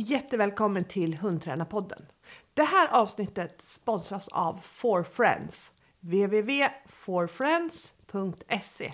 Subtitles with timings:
[0.00, 2.06] jättevälkommen till Hundtränarpodden.
[2.54, 8.92] Det här avsnittet sponsras av For Friends, www.forfriends.se.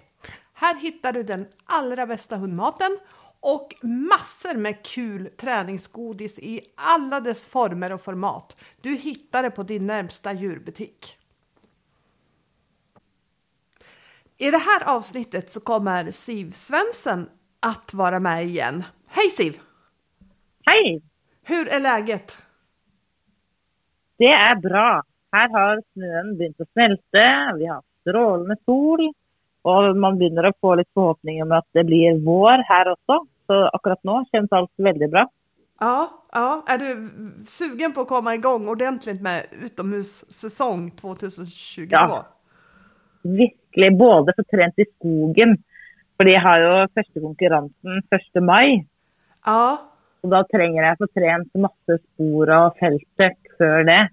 [0.53, 2.99] Här hittar du den allra bästa hundmaten
[3.41, 8.57] och massor med kul träningsgodis i alla dess former och format.
[8.81, 11.19] Du hittar det på din närmsta djurbutik.
[14.39, 17.29] I det här avsnittet så kommer Siv Svensson
[17.61, 18.85] att vara med igen.
[19.07, 19.61] Hej Siv!
[20.67, 21.03] Hej!
[21.43, 22.37] Hur är läget?
[24.17, 25.03] Det är bra.
[25.33, 29.13] Här har snön begynt att smälta, vi har strålande sol
[29.63, 33.27] och man börjar få lite förhoppning om att det blir vår här också.
[33.47, 35.31] Så akkurat nu känns allt väldigt bra.
[35.81, 36.65] Ja, ja.
[36.69, 37.11] Är du
[37.47, 41.87] sugen på att komma igång ordentligt med utomhussäsong 2022?
[41.91, 42.27] Ja,
[43.23, 43.99] verkligen.
[43.99, 45.63] Både för trent i skogen,
[46.17, 48.03] för de har ju första konkurrensen
[48.37, 48.87] 1 maj.
[49.45, 49.92] Ja.
[50.23, 54.09] Så då tränger jag få trent masse spår och fältstøkk för det.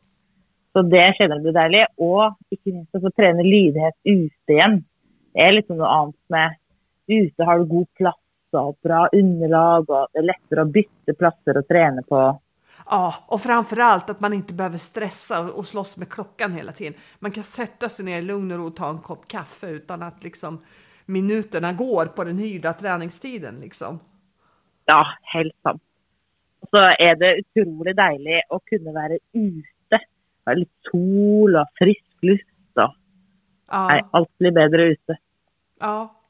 [0.73, 1.85] Så det känner blir deilig.
[1.97, 4.83] Och inte minst att få träna lydighet ute igen.
[5.33, 6.55] Det är liksom något annat med
[7.07, 8.19] Ute har du god plats
[8.51, 12.41] och bra underlag och det är lättare att byta platser och träna på.
[12.85, 16.94] Ja, och framförallt att man inte behöver stressa och slåss med klockan hela tiden.
[17.19, 20.03] Man kan sätta sig ner i lugn och ro och ta en kopp kaffe utan
[20.03, 20.61] att liksom
[21.05, 23.99] minuterna går på den hyrda träningstiden liksom.
[24.85, 25.81] Ja, helt sant.
[26.70, 30.00] Så är det otroligt deilig att kunna vara ute.
[30.45, 32.45] Ha lite sol och frisk luft.
[32.73, 32.95] Ja.
[33.88, 35.17] Nej, allt blir bättre ute.
[35.80, 36.22] Ja.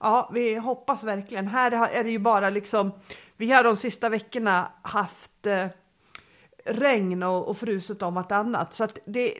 [0.00, 1.48] ja, vi hoppas verkligen.
[1.48, 2.92] Här är det ju bara liksom,
[3.36, 5.66] vi har de sista veckorna haft eh,
[6.64, 8.72] regn och, och fruset om vartannat.
[8.72, 9.34] Så att det,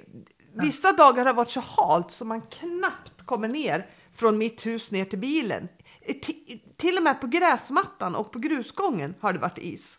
[0.52, 5.04] vissa dagar har varit så halt så man knappt kommer ner från mitt hus ner
[5.04, 5.68] till bilen.
[6.06, 6.32] T
[6.76, 9.98] till och med på gräsmattan och på grusgången har det varit is.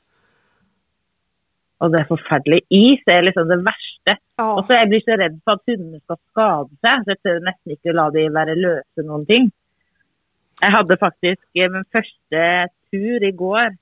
[1.77, 2.65] Och det förfärligt.
[2.69, 4.23] Is är liksom det värsta.
[4.35, 4.59] Ja.
[4.59, 7.39] Och så jag blir så rädd för att hundarna ska skada sig, så jag tør
[7.39, 9.51] nästan inte låta dem vara lösa någonting.
[10.61, 13.77] Jag hade faktiskt min första tur igår,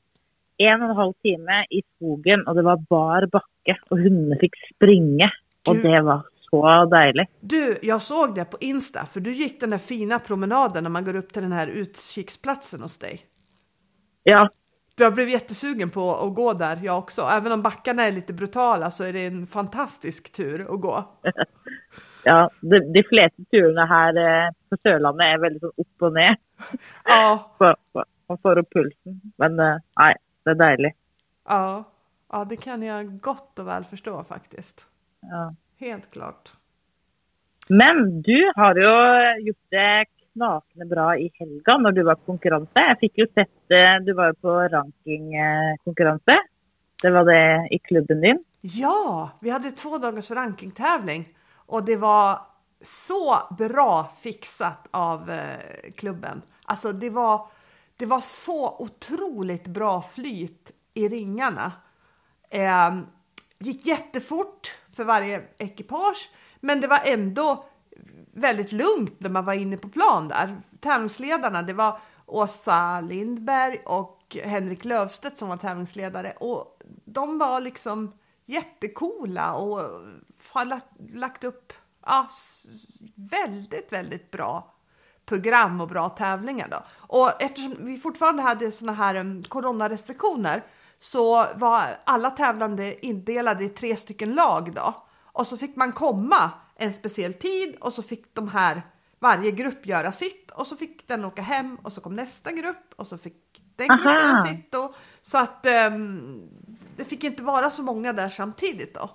[0.58, 4.54] en och en halv timme i skogen och det var bar backe och hundarna fick
[4.76, 5.32] springa.
[5.68, 7.30] Och det var så dejligt.
[7.40, 11.06] Du, jag såg det på Insta, för du gick den där fina promenaden när man
[11.06, 13.22] går upp till den här utkiksplatsen hos dig.
[14.24, 14.50] Ja,
[14.96, 17.22] jag blev jättesugen på att gå där jag också.
[17.22, 21.04] Även om backarna är lite brutala så är det en fantastisk tur att gå.
[22.28, 26.38] Ja, de, de flesta turerna här eh, på Sörlandet är väldigt upp och ner.
[27.06, 27.56] Ja.
[28.28, 29.22] Man får upp pulsen.
[29.38, 30.98] Men eh, nej, det är dejligt.
[31.48, 31.84] Ja.
[32.32, 34.86] ja, det kan jag gott och väl förstå faktiskt.
[35.22, 35.56] Ja.
[35.80, 36.54] Helt klart.
[37.70, 40.06] Men du har ju gjort det
[40.36, 42.70] knakende bra i Helga när du var på konkurrens.
[42.74, 46.22] Jag fick ju sett eh, Du var på rankingkonkurrens.
[46.28, 46.36] Eh,
[47.02, 48.44] det var det i klubben din.
[48.62, 51.30] Ja, vi hade två dagars rankingtävling
[51.66, 52.40] och det var
[52.82, 56.42] så bra fixat av eh, klubben.
[56.66, 57.48] Alltså det var,
[57.98, 61.72] det var så otroligt bra flyt i ringarna.
[62.50, 63.00] Eh,
[63.60, 66.30] gick jättefort för varje ekipage,
[66.60, 67.66] men det var ändå
[68.36, 70.62] väldigt lugnt när man var inne på plan där.
[70.80, 78.14] Tävlingsledarna, det var Åsa Lindberg och Henrik Lövstedt som var tävlingsledare och de var liksom
[78.46, 79.82] jättekola och
[80.50, 80.82] har
[81.14, 81.74] lagt upp
[82.06, 82.28] ja,
[83.16, 84.74] väldigt, väldigt bra
[85.26, 86.86] program och bra tävlingar då.
[86.96, 90.64] Och eftersom vi fortfarande hade såna här um, coronarestriktioner
[91.00, 96.52] så var alla tävlande indelade i tre stycken lag då och så fick man komma
[96.76, 98.82] en speciell tid och så fick de här
[99.20, 102.94] varje grupp göra sitt och så fick den åka hem och så kom nästa grupp
[102.96, 104.76] och så fick den gruppen göra sitt.
[104.76, 106.50] Och, så att um,
[106.98, 109.10] det fick inte vara så många där samtidigt då.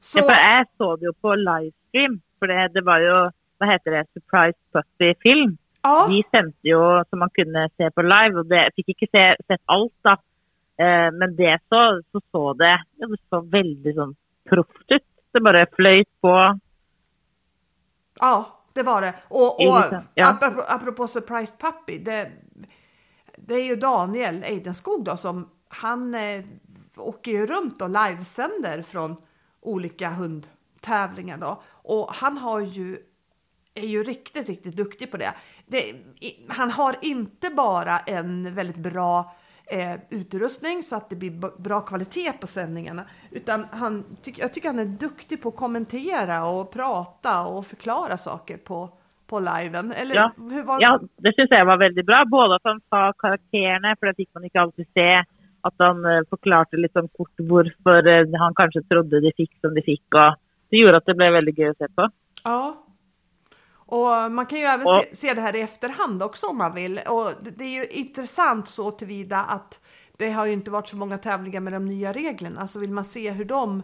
[0.00, 0.18] Så...
[0.18, 4.06] Ja, för jag såg ju på livestream, för det, det var ju, vad heter det,
[4.14, 5.56] surprise puppy film.
[5.82, 6.06] Ja.
[6.08, 9.36] De sände ju som man kunde se på live och det, jag fick inte se
[9.46, 10.10] sett allt då.
[10.84, 14.14] Eh, men det så, så så det, det så väldigt sån
[14.48, 15.02] proffs ut
[15.36, 16.58] det bara flöjt på.
[18.20, 19.14] Ja, det var det.
[19.28, 19.84] Och, och
[20.14, 20.38] ja.
[20.68, 22.32] apropå, Surprise Puppy, det,
[23.36, 26.44] det är ju Daniel Eidenskog då som han eh,
[26.96, 29.16] åker ju runt och livesänder från
[29.60, 31.62] olika hundtävlingar då.
[31.66, 32.98] Och han har ju,
[33.74, 35.34] är ju riktigt, riktigt duktig på det.
[35.66, 35.94] det
[36.48, 39.36] han har inte bara en väldigt bra
[39.66, 43.02] eh, utrustning så att det blir bra kvalitet på sändningarna.
[43.30, 48.16] Utan han, tyck, jag tycker han är duktig på att kommentera och prata och förklara
[48.16, 48.90] saker på,
[49.26, 49.92] på liven.
[49.92, 50.32] Eller, ja.
[50.36, 50.80] Hur var...
[50.80, 52.24] ja, det syns jag var väldigt bra.
[52.24, 55.24] Både att han sa karaktärerna, för det fick man inte alltid se.
[55.60, 59.82] Att han uh, förklarade lite kort varför uh, han kanske trodde de fick som de
[59.82, 60.14] fick.
[60.14, 60.36] Och
[60.70, 62.10] det gjorde att det blev väldigt kul att se på.
[62.44, 62.85] Ja.
[63.86, 66.74] Och man kan ju även och, se, se, det här i efterhand också om man
[66.74, 67.00] vill.
[67.08, 69.80] Och det är ju intressant så tillvida att
[70.18, 72.66] det har ju inte varit så många tävlingar med de nya reglerna.
[72.66, 73.82] Så vill man se hur de,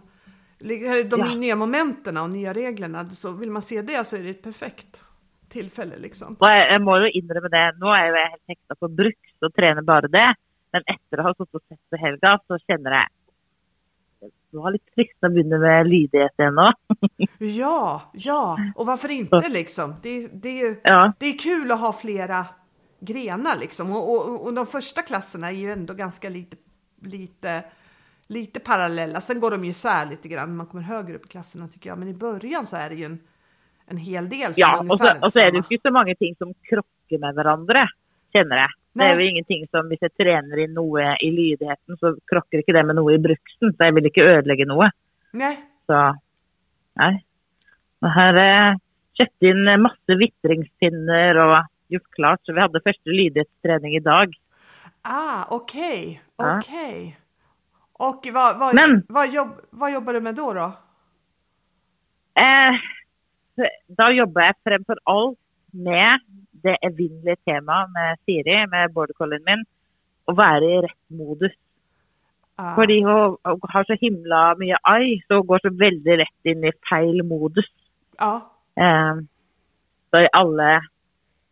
[0.58, 1.34] de ja.
[1.34, 5.04] nya momenten och nya reglerna, så vill man se det så är det ett perfekt
[5.48, 6.36] tillfälle liksom.
[6.40, 9.82] Och jag, jag måste inrymma det, nu är jag helt häktad på Bruks och tränar
[9.82, 10.34] bara det.
[10.72, 13.06] Men efter att ha suttit och sett på helga så känner jag
[14.50, 16.72] det var lite trist att börja med lydighet ännu.
[17.38, 19.94] ja, ja, och varför inte liksom?
[20.02, 21.12] Det, det, ja.
[21.18, 22.46] det är kul att ha flera
[23.00, 23.92] grenar liksom.
[23.92, 26.56] Och, och, och de första klasserna är ju ändå ganska lite,
[27.02, 27.64] lite,
[28.28, 29.20] lite parallella.
[29.20, 31.90] Sen går de ju isär lite grann när man kommer högre upp i klasserna tycker
[31.90, 31.98] jag.
[31.98, 33.18] Men i början så är det ju en,
[33.86, 34.52] en hel del.
[34.56, 37.88] ja, och så, och så är det ju så många ting som krockar med varandra,
[38.32, 38.70] känner jag.
[38.92, 42.72] Det är ju ingenting som, om jag tränar i något i lydigheten så krockar inte
[42.72, 43.72] det med något i bruksen.
[43.72, 44.92] Så jag vill inte ödelägga något.
[45.32, 45.60] Nej.
[45.86, 46.18] Så,
[46.94, 47.24] nej.
[48.00, 48.78] Och här är
[49.18, 52.40] köpt in massor vittringspinnar och gjort klart.
[52.42, 54.34] Så vi hade första lydighetsträning idag.
[55.02, 56.58] Ah, okej, okay.
[56.58, 56.98] okej.
[56.98, 57.12] Okay.
[57.92, 60.52] Och vad, vad, Men, vad, jobb, vad jobbar du med då?
[60.52, 60.72] då?
[62.34, 62.74] Eh,
[63.86, 65.38] då jobbar jag framför allt
[65.70, 66.20] med
[66.64, 69.66] det evinnelige temaet med Siri, med border collien min,
[70.28, 71.54] å være i rett modus.
[72.60, 72.74] Ah.
[72.76, 73.36] Fordi hun,
[73.74, 77.68] har så himla mye ai, så hun går så veldig lett inn i feil modus.
[78.22, 78.42] Ah.
[78.76, 79.26] Um,
[80.12, 80.70] så i alle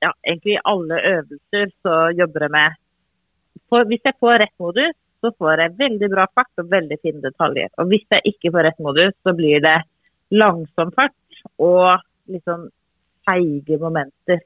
[0.00, 2.78] ja, egentlig i alle øvelser så jobber jeg med
[3.68, 7.20] for, Hvis jeg får rett modus, så får jeg veldig bra fart og veldig fine
[7.22, 7.68] detaljer.
[7.78, 9.76] Og hvis jeg ikke får rett modus, så blir det
[10.30, 12.68] langsom fart og liksom
[13.28, 14.40] feige momenter.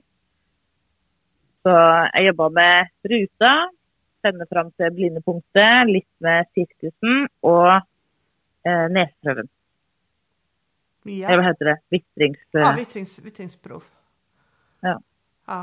[1.64, 1.72] Så
[2.12, 3.52] jeg jobba med ruta,
[4.24, 7.70] sende fram til blindepunktet, litt med sirkusen og
[8.68, 9.48] eh, nesprøven.
[11.08, 11.32] Ja.
[11.32, 11.76] Hva heter det?
[11.92, 12.42] Vitrings...
[12.56, 13.84] Ja, vitrings, vitringsprov.
[14.84, 14.98] Ja.
[15.48, 15.60] ja.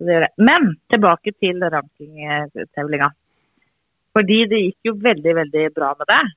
[0.00, 0.30] Det det.
[0.38, 3.10] Men tilbake til rankingtävlinga.
[4.14, 6.30] Fordi det gikk jo veldig, veldig bra med deg.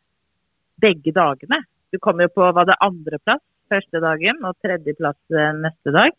[0.83, 1.61] Begge dagene.
[1.93, 6.17] Du kom jo på var det andreplass første dagen og tredjeplass eh, neste dag.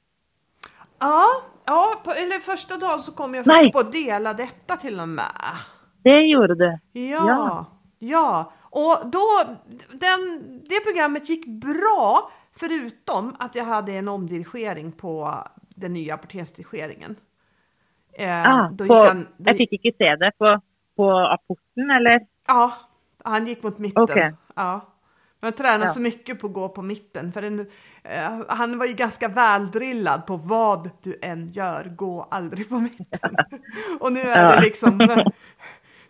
[1.02, 1.18] Ja,
[1.66, 5.08] ja på, eller första dagen så kom jag faktiskt på att dela detta till och
[5.08, 5.54] med.
[6.02, 6.78] Det gjorde du.
[7.00, 7.66] Ja, ja.
[7.98, 8.52] ja.
[8.70, 9.54] Och då,
[9.92, 17.16] den, det programmet gick bra förutom att jag hade en omdirigering på den nya apoteksdirigeringen.
[18.12, 20.60] Eh, ah, då på, han, då, jag fick inte se det på,
[20.96, 22.26] på apporten eller?
[22.46, 22.72] Ja,
[23.24, 24.02] han gick mot mitten.
[24.02, 24.32] Okay.
[24.54, 24.80] Ja.
[25.40, 25.92] Man tränar ja.
[25.92, 27.32] så mycket på att gå på mitten.
[27.32, 27.66] För den,
[28.48, 33.36] han var ju ganska väldrillad på vad du än gör, gå aldrig på mitten.
[34.00, 34.98] och nu är det liksom,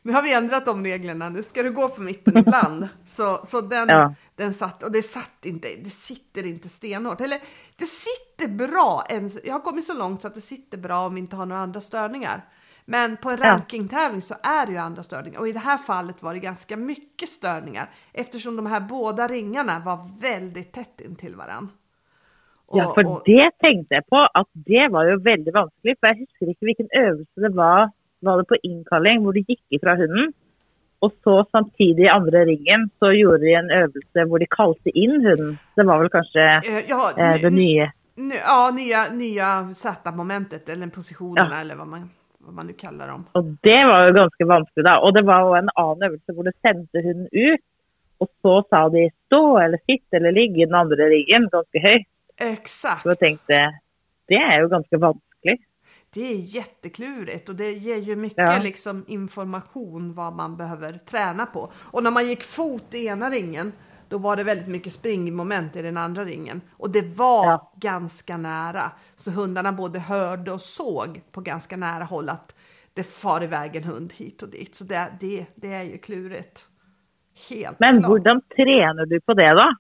[0.03, 2.89] nu har vi ändrat de reglerna, nu ska du gå på mitten ibland.
[3.07, 4.15] Så, så den, ja.
[4.37, 7.21] den satt, och det satt inte, det sitter inte stenhårt.
[7.21, 7.41] Eller
[7.77, 9.07] det sitter bra,
[9.45, 11.63] jag har kommit så långt så att det sitter bra om vi inte har några
[11.63, 12.45] andra störningar.
[12.85, 16.23] Men på en rankingtävling så är det ju andra störningar och i det här fallet
[16.23, 21.71] var det ganska mycket störningar eftersom de här båda ringarna var väldigt tätt intill varann.
[22.67, 23.23] Och, ja, för och...
[23.25, 26.89] det tänkte jag på att det var ju väldigt vanskligt för jag huskar inte vilken
[26.91, 27.91] övelse det var,
[28.21, 30.33] var det på inkallning, där det gick ifrån hunden
[31.05, 35.27] och så samtidigt i andra ringen så gjorde de en övelse där de kallade in
[35.27, 35.59] hunden.
[35.75, 37.93] Det var väl kanske eh, ja, eh, det nya?
[38.47, 41.61] Ja, nya, nya Z-momentet eller positionerna ja.
[41.61, 42.11] eller vad man
[42.47, 43.25] vad man nu kallar dem.
[43.33, 44.97] Och det var ju ganska vanskligt då.
[45.03, 47.61] Och det var en annan övelse där de sände hunden ut
[48.19, 52.14] och så sa de stå eller sitt eller ligg i den andra riggen ganska högt.
[52.37, 53.03] Exakt.
[53.03, 53.81] Så jag tänkte,
[54.27, 55.61] det är ju ganska vanskligt.
[56.11, 58.61] Det är jätteklurigt och det ger ju mycket ja.
[58.63, 61.73] liksom information vad man behöver träna på.
[61.77, 63.73] Och när man gick fot i ena ringen
[64.09, 67.73] då var det väldigt mycket springmoment i den andra ringen och det var ja.
[67.77, 68.91] ganska nära.
[69.17, 72.55] Så hundarna både hörde och såg på ganska nära håll att
[72.95, 74.75] det far iväg en hund hit och dit.
[74.75, 76.69] Så det, det, det är ju klurigt.
[77.51, 78.19] Helt Men hur
[78.57, 79.75] tränar du på det då?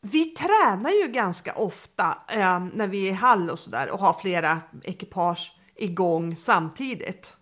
[0.00, 4.12] Vi tränar ju ganska ofta eh, när vi är i hall och sådär och har
[4.12, 7.36] flera ekipage igång samtidigt.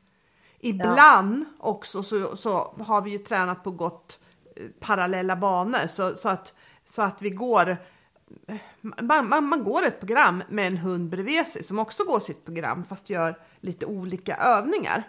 [0.58, 1.68] Ibland ja.
[1.68, 4.20] också så, så har vi ju tränat på gott
[4.56, 7.76] eh, parallella banor så, så, att, så att vi går
[8.80, 12.44] man, man, man, går ett program med en hund bredvid sig som också går sitt
[12.44, 15.02] program fast gör lite olika övningar.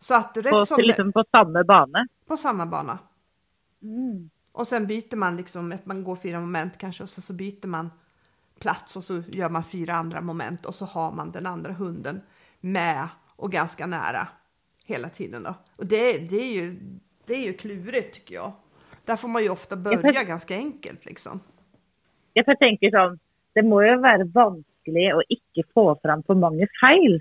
[0.00, 2.06] Så att rätt på, som liksom på samma bana?
[2.26, 2.98] På samma bana.
[3.82, 4.30] Mm.
[4.54, 7.90] Och sen byter man liksom, man går fyra moment kanske och sen så byter man
[8.58, 12.20] plats och så gör man fyra andra moment och så har man den andra hunden
[12.60, 14.28] med och ganska nära
[14.84, 15.54] hela tiden då.
[15.76, 16.76] Och det, det, är ju,
[17.26, 18.52] det är ju klurigt tycker jag.
[19.04, 21.40] Där får man ju ofta börja ja, ganska enkelt liksom.
[22.32, 23.18] Jag tänker sånn,
[23.52, 27.20] det må ju vara vanskelig att inte få fram för många fel.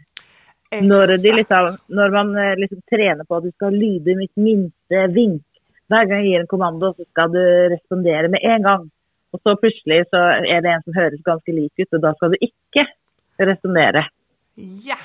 [0.82, 5.08] När, de liksom, när man eh, liksom tränar på att du ska lyda mitt minsta
[5.08, 5.53] vink.
[5.88, 8.90] Varje gång jag ger en kommando så ska du respondera med en gång.
[9.32, 12.28] Och så plötsligt så är det en som hörs ganska lik ut och då ska
[12.28, 12.92] du inte
[13.38, 14.06] resonera.
[14.84, 14.98] Ja.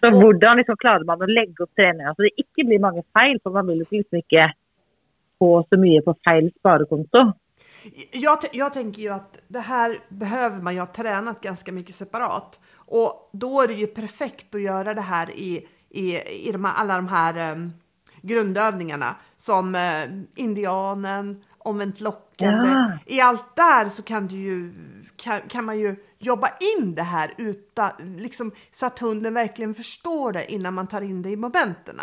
[0.00, 3.38] Så hur liksom klarar man att lägga upp träningen så det inte blir många fel
[3.42, 4.52] för man vill ju liksom inte
[5.38, 7.32] få så mycket på fel sparkonto.
[8.12, 12.58] Jag, jag tänker ju att det här behöver man ju ha tränat ganska mycket separat.
[12.76, 16.74] Och då är det ju perfekt att göra det här i, i, i de här,
[16.74, 17.72] alla de här um,
[18.22, 19.16] grundövningarna
[19.46, 20.04] som uh,
[20.36, 21.24] indianen,
[21.58, 22.68] omvänt lockande.
[22.68, 22.98] Ja.
[23.06, 24.72] I allt där så kan, du ju,
[25.16, 30.32] kan, kan man ju jobba in det här utan, liksom, så att hunden verkligen förstår
[30.32, 31.96] det innan man tar in det i momenten.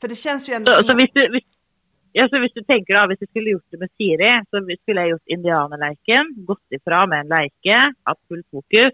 [0.00, 0.72] För det känns ju ändå...
[0.72, 0.86] Så, som...
[0.86, 1.44] så hvis, du, hvis,
[2.12, 5.00] ja, så hvis du tänker då, om du skulle gjort det med Siri, så skulle
[5.00, 8.92] jag gjort indianerleken, gått ifrån med en leke, haft fullt fokus,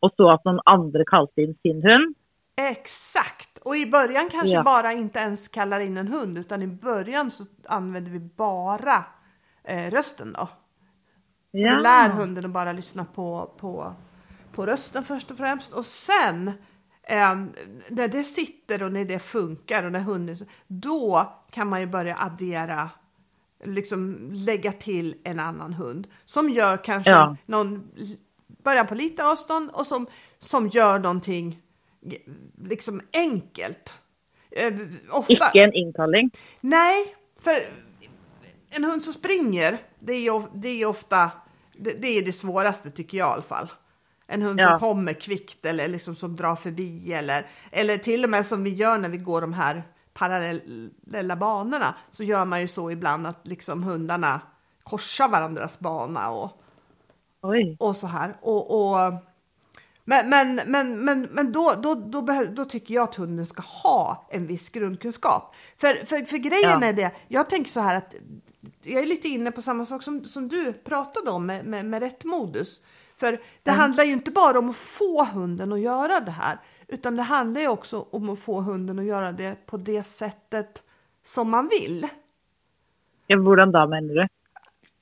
[0.00, 2.14] och så att någon andra kallar in sin hund.
[2.56, 3.58] Exakt!
[3.58, 4.62] Och i början kanske ja.
[4.62, 9.04] bara inte ens kallar in en hund utan i början så använder vi bara
[9.64, 10.48] eh, rösten då.
[11.50, 11.78] Ja.
[11.78, 13.94] lär hunden att bara lyssna på, på,
[14.52, 16.48] på rösten först och främst och sen
[17.02, 17.34] eh,
[17.88, 22.16] när det sitter och när det funkar och när hunden, då kan man ju börja
[22.16, 22.90] addera
[23.64, 27.36] liksom lägga till en annan hund som gör kanske ja.
[27.46, 27.90] någon
[28.46, 30.06] börjar på lite avstånd och som,
[30.38, 31.62] som gör någonting
[32.62, 33.94] liksom enkelt.
[34.50, 34.72] Eh,
[35.10, 35.32] ofta...
[35.32, 36.30] Icke en inkallning?
[36.60, 37.66] Nej, för
[38.70, 41.30] en hund som springer, det är ju det är ofta
[41.72, 43.72] det, det, är det svåraste tycker jag i alla fall.
[44.26, 44.68] En hund ja.
[44.68, 48.70] som kommer kvickt eller liksom som drar förbi eller, eller till och med som vi
[48.70, 49.82] gör när vi går de här
[50.14, 54.40] parallella banorna så gör man ju så ibland att liksom hundarna
[54.82, 56.62] korsar varandras bana och,
[57.42, 57.76] Oj.
[57.80, 58.36] och så här.
[58.40, 59.12] Och, och,
[60.04, 64.26] men men, men, men, men då, då, då, då, tycker jag att hunden ska ha
[64.30, 65.54] en viss grundkunskap.
[65.76, 66.88] För, för, för grejen ja.
[66.88, 68.14] är det, jag tänker så här att
[68.82, 72.02] jag är lite inne på samma sak som, som du pratade om med, med, med
[72.02, 72.80] rätt modus.
[73.16, 73.32] För
[73.62, 73.80] det mm.
[73.80, 76.58] handlar ju inte bara om att få hunden att göra det här,
[76.88, 80.82] utan det handlar ju också om att få hunden att göra det på det sättet
[81.24, 82.08] som man vill.
[83.26, 84.28] Ja, hur då menar du?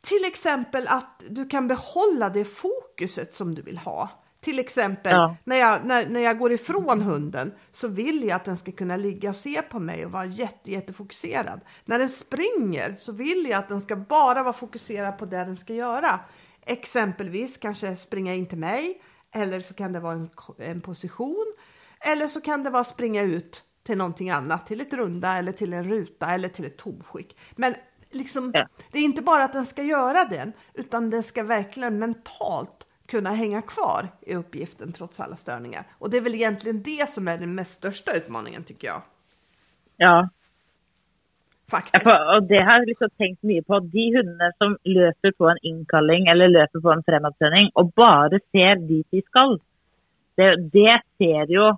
[0.00, 4.08] Till exempel att du kan behålla det fokuset som du vill ha.
[4.42, 5.36] Till exempel ja.
[5.44, 8.96] när, jag, när, när jag går ifrån hunden så vill jag att den ska kunna
[8.96, 11.60] ligga och se på mig och vara jätte, jättefokuserad.
[11.84, 15.56] När den springer så vill jag att den ska bara vara fokuserad på det den
[15.56, 16.20] ska göra.
[16.66, 21.54] Exempelvis kanske springa in till mig eller så kan det vara en, en position
[22.00, 25.72] eller så kan det vara springa ut till någonting annat, till ett runda eller till
[25.72, 27.36] en ruta eller till ett tomskick.
[27.56, 27.74] Men
[28.10, 28.68] liksom, ja.
[28.92, 32.81] det är inte bara att den ska göra den, utan den ska verkligen mentalt
[33.12, 35.84] kunna hänga kvar i uppgiften trots alla störningar.
[35.98, 39.02] Och det är väl egentligen det som är den mest största utmaningen tycker jag.
[39.96, 40.28] Ja.
[41.70, 42.06] Faktiskt.
[42.06, 43.80] Ja, och det har jag liksom tänkt mycket på.
[43.80, 48.76] De hundarna som löper på en inkallning eller löper på en fremadsending och bara ser
[48.76, 49.58] dit de ska.
[50.34, 51.76] Det, det ser ju,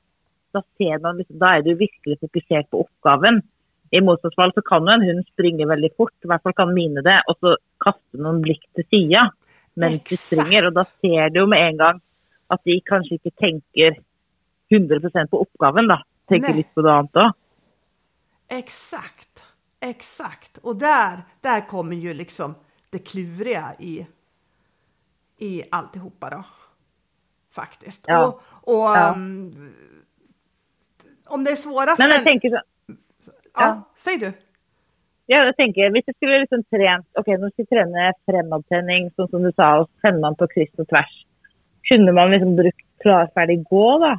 [0.53, 3.43] då ser man liksom, då är du verkligen fokuserad på uppgiften.
[3.91, 7.23] I motsatt så kan en hund springa väldigt fort, i alla fall kan mina det,
[7.29, 9.31] och så kasta någon blick till sidan
[9.75, 10.66] mens de springer.
[10.66, 12.00] Och då ser du med en gång
[12.47, 13.99] att de kanske inte tänker
[14.71, 15.00] 100
[15.31, 15.88] på uppgiften.
[15.88, 16.02] Då.
[16.28, 16.57] Tänker Nej.
[16.57, 17.33] lite på något annat också.
[18.49, 19.45] Exakt,
[19.81, 20.59] exakt.
[20.59, 22.54] Och där, där kommer ju liksom
[22.90, 24.07] det kluriga i,
[25.38, 26.45] i alltihopa då.
[27.50, 28.04] Faktiskt.
[28.07, 28.26] Ja.
[28.26, 28.43] Och,
[28.75, 29.12] och ja.
[29.16, 29.75] um,
[31.25, 31.99] om det är svårast.
[31.99, 32.25] Men jag men...
[32.25, 32.61] tänker så.
[32.87, 32.95] Ja,
[33.54, 34.33] ja, säg du.
[35.26, 39.28] Ja, jag tänker, om jag skulle liksom trent, ok, nu ska jag träna fremadtrening, som,
[39.28, 39.90] som du sa, och
[40.21, 41.26] man på kryss och tvärs.
[41.83, 44.19] Kunde man liksom brukt klar, färdig, gå då?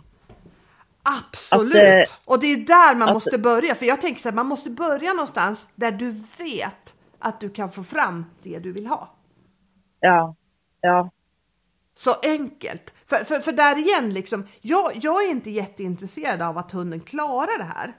[1.03, 1.75] Absolut!
[1.75, 3.75] Att, eh, och det är där man att, måste börja.
[3.75, 7.71] För jag tänker så här, man måste börja någonstans där du vet att du kan
[7.71, 9.09] få fram det du vill ha.
[9.99, 10.35] Ja,
[10.81, 11.09] ja.
[11.95, 12.93] Så enkelt.
[13.09, 17.57] För, för, för där igen, liksom, jag, jag är inte jätteintresserad av att hunden klarar
[17.57, 17.93] det här.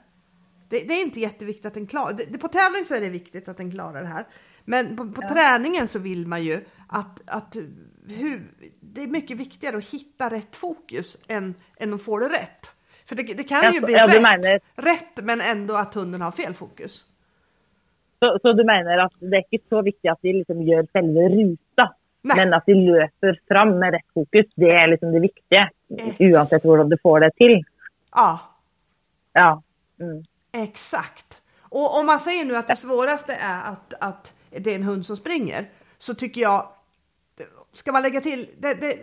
[0.69, 2.37] Det, det, är inte jätteviktigt att den klarar det.
[2.37, 4.25] På tävling så är det viktigt att den klarar det här.
[4.65, 5.29] Men på, på ja.
[5.29, 7.55] träningen så vill man ju att, att
[8.07, 8.41] hur,
[8.79, 12.73] det är mycket viktigare att hitta rätt fokus än, än att få det rätt.
[13.05, 14.59] För det, det kan ju bli ja, rätt, menar...
[14.75, 17.05] rätt men ändå att hunden har fel fokus.
[18.19, 21.21] Så, så, du menar att det är inte så viktigt att de liksom gör själva
[21.21, 21.89] rutan,
[22.21, 25.69] men att de löper fram med rätt fokus, det är liksom det viktiga,
[26.19, 27.63] oavsett hur du får det till?
[28.11, 28.39] Ja.
[29.33, 29.61] Ja.
[29.99, 30.23] Mm.
[30.63, 31.41] Exakt.
[31.59, 35.05] Och om man säger nu att det svåraste är att, att det är en hund
[35.05, 36.69] som springer så tycker jag,
[37.73, 38.99] ska man lägga till, det, det,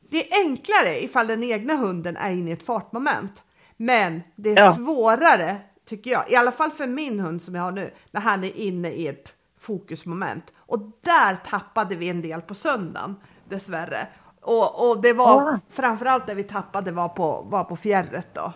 [0.00, 3.42] det är enklare ifall den egna hunden är inne i ett fartmoment.
[3.76, 4.74] Men det är ja.
[4.74, 8.44] svårare, tycker jag, i alla fall för min hund som jag har nu, när han
[8.44, 10.52] är inne i ett fokusmoment.
[10.56, 13.16] Och där tappade vi en del på söndagen,
[13.48, 14.06] dessvärre.
[14.40, 15.60] Och, och det var ja.
[15.70, 18.52] framförallt det vi tappade var på, var på fjärret då.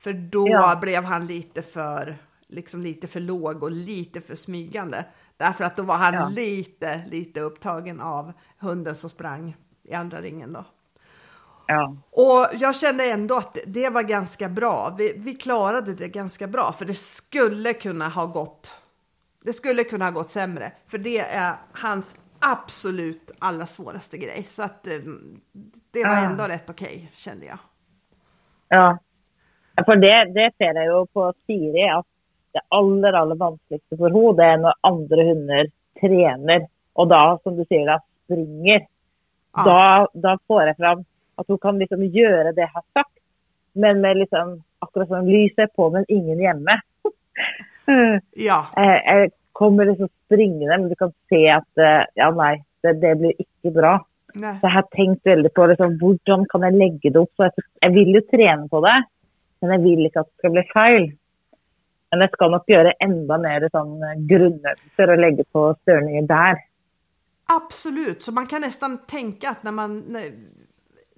[0.00, 0.78] För då ja.
[0.80, 5.04] blev han lite för, liksom lite för låg och lite för smygande.
[5.36, 6.28] Därför att då var han ja.
[6.28, 10.64] lite, lite upptagen av hunden som sprang i andra ringen då.
[11.66, 11.96] Ja.
[12.10, 14.94] Och jag kände ändå att det var ganska bra.
[14.98, 18.76] Vi, vi klarade det ganska bra för det skulle kunna ha gått.
[19.44, 24.46] Det skulle kunna ha gått sämre för det är hans absolut allra svåraste grej.
[24.50, 24.98] Så att eh,
[25.90, 27.58] det var ändå rätt okej okay, kände jag.
[28.68, 28.98] Ja,
[29.84, 32.06] för det, det ser jag ju på Siri att
[32.52, 36.66] det aller, aller vanskeligste for henne, det er når andre hunder trener.
[36.98, 38.86] Og da, som du sier, da springer.
[39.52, 39.64] Ah.
[39.66, 39.82] Da,
[40.14, 41.04] da, får jeg fram
[41.40, 43.16] at hun kan liksom gjøre det jeg har sagt,
[43.72, 46.80] men med liksom akkurat som lyset på, men ingen hjemme.
[48.48, 48.64] ja.
[48.76, 53.10] Jeg, jeg, kommer liksom springende, men du kan se at eh, ja, nei, det, det
[53.20, 53.90] blir ikke bra.
[54.40, 54.54] Nei.
[54.56, 57.32] Så jeg har tenkt veldig på liksom, hvordan kan jeg legge det opp.
[57.36, 58.94] Så jeg, jeg vil jo trene på det,
[59.60, 61.10] men jeg vil ikke at det skal bli feil.
[62.10, 66.58] Men jag ska nog göra ända mer sån eh, grundøvelser och lägga på störningar där.
[67.46, 70.16] Absolut, så man kan nästan tänka att när man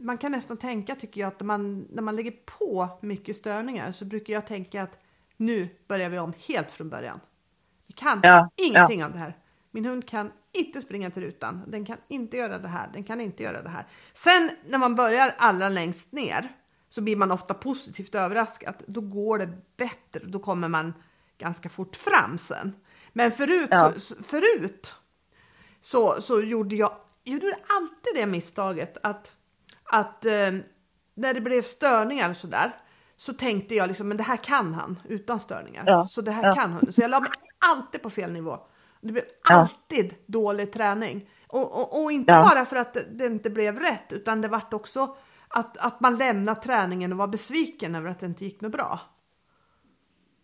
[0.02, 3.92] man kan nästan tänka tycker jag att när man, när man lägger på mycket störningar
[3.92, 4.98] så brukar jag tänka att
[5.36, 7.20] nu börjar vi om helt från början.
[7.86, 9.06] Vi kan ja, ingenting ja.
[9.06, 9.36] av det här.
[9.70, 11.62] Min hund kan inte springa till rutan.
[11.66, 12.90] Den kan inte göra det här.
[12.92, 13.86] Den kan inte göra det här.
[14.14, 16.48] Sen när man börjar allra längst ner
[16.92, 18.74] så blir man ofta positivt överraskad.
[18.86, 20.94] Då går det bättre, då kommer man
[21.38, 22.74] ganska fort fram sen.
[23.12, 23.92] Men förut, ja.
[23.96, 24.94] så, förut
[25.80, 29.34] så, så gjorde jag, jag gjorde alltid det misstaget att,
[29.84, 30.50] att eh,
[31.14, 32.76] när det blev störningar och sådär
[33.16, 35.84] så tänkte jag liksom, men det här kan han utan störningar.
[35.86, 36.08] Ja.
[36.10, 36.54] Så det här ja.
[36.54, 36.92] kan han.
[36.92, 37.30] Så jag la mig
[37.70, 38.58] alltid på fel nivå.
[39.00, 41.28] Det blev alltid dålig träning.
[41.46, 45.16] Och, och, och inte bara för att det inte blev rätt utan det vart också
[45.54, 49.00] att, att man lämnar träningen och var besviken över att det inte gick något bra?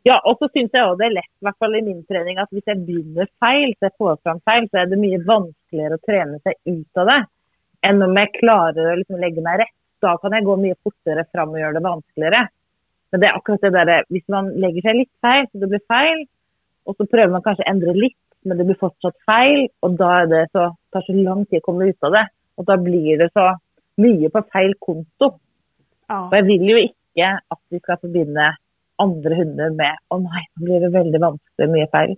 [0.03, 2.39] Ja, och så syns jag också det är lätt, i alla fall i min träning,
[2.39, 5.95] att om jag börjar fel, så jag får fram fel, så är det mycket vanskligare
[5.95, 7.27] att träna sig ut av det
[7.81, 9.79] än om jag klarar att liksom lägga mig rätt.
[10.01, 12.49] Då kan jag gå mycket fortare fram och göra det vanskligare.
[13.11, 15.87] Men det är akkurat det där, om man lägger sig lite fel så det blir
[15.89, 16.27] fel,
[16.85, 20.27] och så prövar man kanske ändra lite, men det blir fortsatt fel, och då är
[20.27, 22.29] det så, tar så lång tid att komma ut av det.
[22.55, 23.59] Och då blir det så
[24.03, 25.35] mye på feil konto.
[26.09, 26.25] Ja.
[26.27, 28.53] Og jeg vil jo ikke at vi skal forbinde
[29.03, 32.17] andre hunder med å nei, nå blir det veldig vanskelig, mye feil.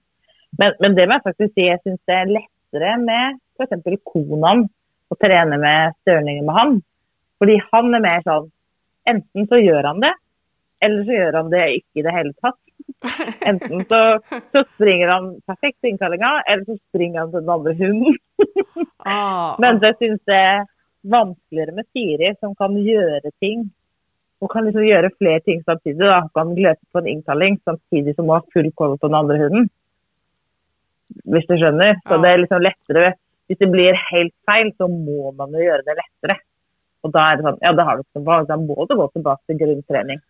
[0.59, 4.01] Men, men det må jeg faktisk si, jeg syns det er lettere med f.eks.
[4.07, 4.65] Konan
[5.11, 6.81] å trene med størninger med han.
[7.41, 8.51] Fordi han er mer sånn
[9.09, 10.11] Enten så gjør han det,
[10.85, 12.59] eller så gjør han det ikke i det hele tatt.
[13.49, 14.01] Enten så,
[14.53, 18.19] så springer han perfekt innkallinga, eller så springer han til den andre hunden.
[19.09, 20.69] ah, Men det syns jeg
[21.03, 23.69] vanskeligere med Siri, som kan gjøre ting.
[24.41, 26.01] Og kan liksom gjøre flere ting samtidig.
[26.01, 26.23] Da.
[26.37, 29.67] Kan løpe på en innkalling samtidig som hun har full koll på den andre hunden.
[31.29, 31.99] Hvis du skjønner.
[32.09, 33.13] Så det er liksom lettere.
[33.51, 36.39] Hvis det blir helt feil, så må man jo gjøre det lettere.
[37.05, 38.49] Og da er det sånn, ja, da har du ikke valg.
[38.49, 40.21] Da må du gå tilbake til grunntrening.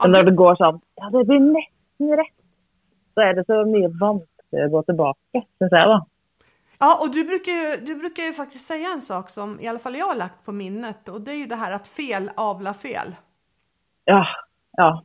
[0.00, 2.36] Men når det går sånn, ja, det blir nesten rett,
[3.14, 5.98] så er det så mye vanskeligere å gå tilbake, syns jeg, da.
[6.82, 9.78] Ja, och du brukar, ju, du brukar ju faktiskt säga en sak som i alla
[9.78, 12.72] fall jag har lagt på minnet och det är ju det här att fel avlar
[12.72, 13.14] fel.
[14.04, 14.26] Ja,
[14.76, 15.04] ja.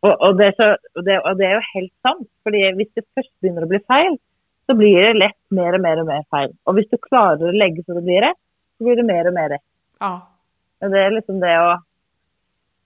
[0.00, 3.02] Och, och, det, så, och, det, och det är ju helt sant, för om det
[3.14, 4.18] först börjar bli fel
[4.66, 6.56] så blir det lätt mer och mer och mer fel.
[6.62, 8.36] Och om du klarar att lägga så det blir rätt,
[8.78, 9.68] så blir det mer och mer rätt.
[9.98, 10.28] Ja.
[10.78, 11.82] Och det är liksom det att,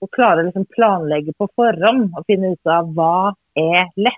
[0.01, 4.13] att klara liksom planlägga på förhand och finna ut av vad är lätt.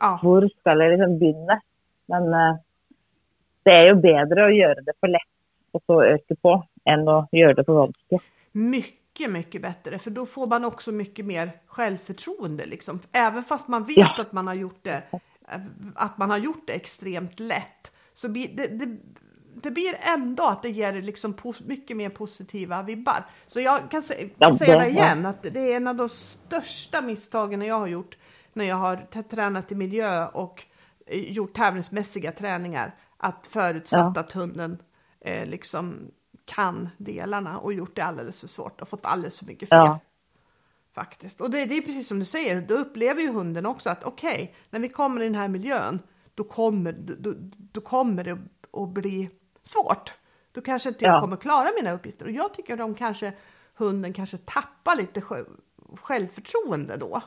[0.00, 0.20] Ja.
[0.22, 1.60] Var ska jag liksom börja?
[2.10, 2.58] Men uh,
[3.62, 5.20] det är ju bättre att göra det för lätt
[5.72, 8.22] och så öka på än att göra det för vanskligt.
[8.52, 13.00] Mycket, mycket bättre, för då får man också mycket mer självförtroende liksom.
[13.12, 14.14] Även fast man vet ja.
[14.18, 15.60] att man har gjort det, eh,
[15.94, 18.96] att man har gjort det extremt lätt, så det, det
[19.62, 21.34] det blir ändå att det ger liksom
[21.66, 23.26] mycket mer positiva vibbar.
[23.46, 27.02] Så jag kan säga, ja, säga det igen, att det är en av de största
[27.02, 28.16] misstagen jag har gjort
[28.52, 30.64] när jag har tränat i miljö och
[31.10, 34.20] gjort tävlingsmässiga träningar att förutsatt ja.
[34.20, 34.82] att hunden
[35.20, 36.10] eh, liksom
[36.44, 39.78] kan delarna och gjort det alldeles för svårt och fått alldeles för mycket fel.
[39.78, 40.00] Ja.
[40.94, 41.40] Faktiskt.
[41.40, 44.34] Och det, det är precis som du säger, då upplever ju hunden också att okej,
[44.34, 45.98] okay, när vi kommer i den här miljön,
[46.34, 47.34] då kommer, då,
[47.72, 48.38] då kommer det
[48.72, 49.30] att bli
[49.62, 50.12] svårt.
[50.52, 52.24] Då kanske inte jag kommer klara mina uppgifter.
[52.24, 53.32] Och jag tycker att de kanske,
[53.74, 55.22] hunden kanske tappar lite
[56.00, 57.22] självförtroende då.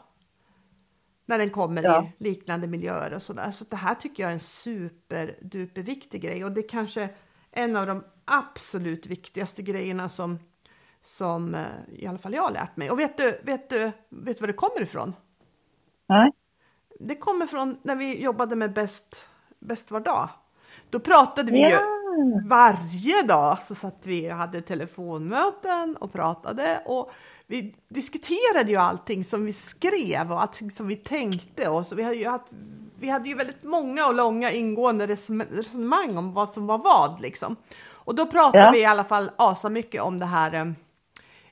[1.25, 2.07] När den kommer ja.
[2.17, 3.51] i liknande miljöer och sådär.
[3.51, 7.09] Så det här tycker jag är en superduperviktig grej och det är kanske
[7.51, 10.39] en av de absolut viktigaste grejerna som,
[11.01, 12.91] som eh, i alla fall jag har lärt mig.
[12.91, 15.15] Och vet du, vet du, vet du var det kommer ifrån?
[16.07, 16.31] Nej.
[16.99, 20.29] Det kommer från när vi jobbade med Bäst, bäst var dag.
[20.89, 21.69] Då pratade vi ja.
[21.69, 21.77] ju
[22.47, 27.11] varje dag så satt vi och hade telefonmöten och pratade och
[27.47, 32.03] vi diskuterade ju allting som vi skrev och allting som vi tänkte och så vi
[32.03, 32.47] hade ju haft,
[32.99, 37.55] vi hade ju väldigt många och långa ingående resonemang om vad som var vad liksom.
[37.91, 38.71] Och då pratade ja.
[38.71, 40.71] vi i alla fall asa mycket om det här, eh,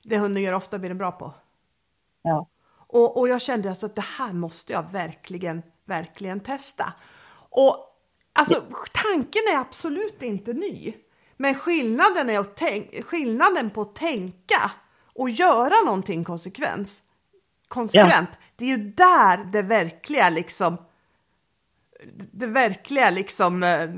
[0.04, 1.34] det hunden gör ofta blir den bra på.
[2.22, 2.48] Ja.
[2.88, 6.94] Och, och jag kände alltså att det här måste jag verkligen, verkligen testa.
[7.50, 7.88] Och
[8.34, 10.94] Alltså tanken är absolut inte ny.
[11.38, 14.72] Men skillnaden, är att tänk, skillnaden på att tänka
[15.16, 17.04] och göra någonting konsekvens,
[17.68, 18.38] konsekvent, ja.
[18.56, 20.78] det är ju där det verkliga liksom
[22.32, 23.90] det verkliga liksom eh,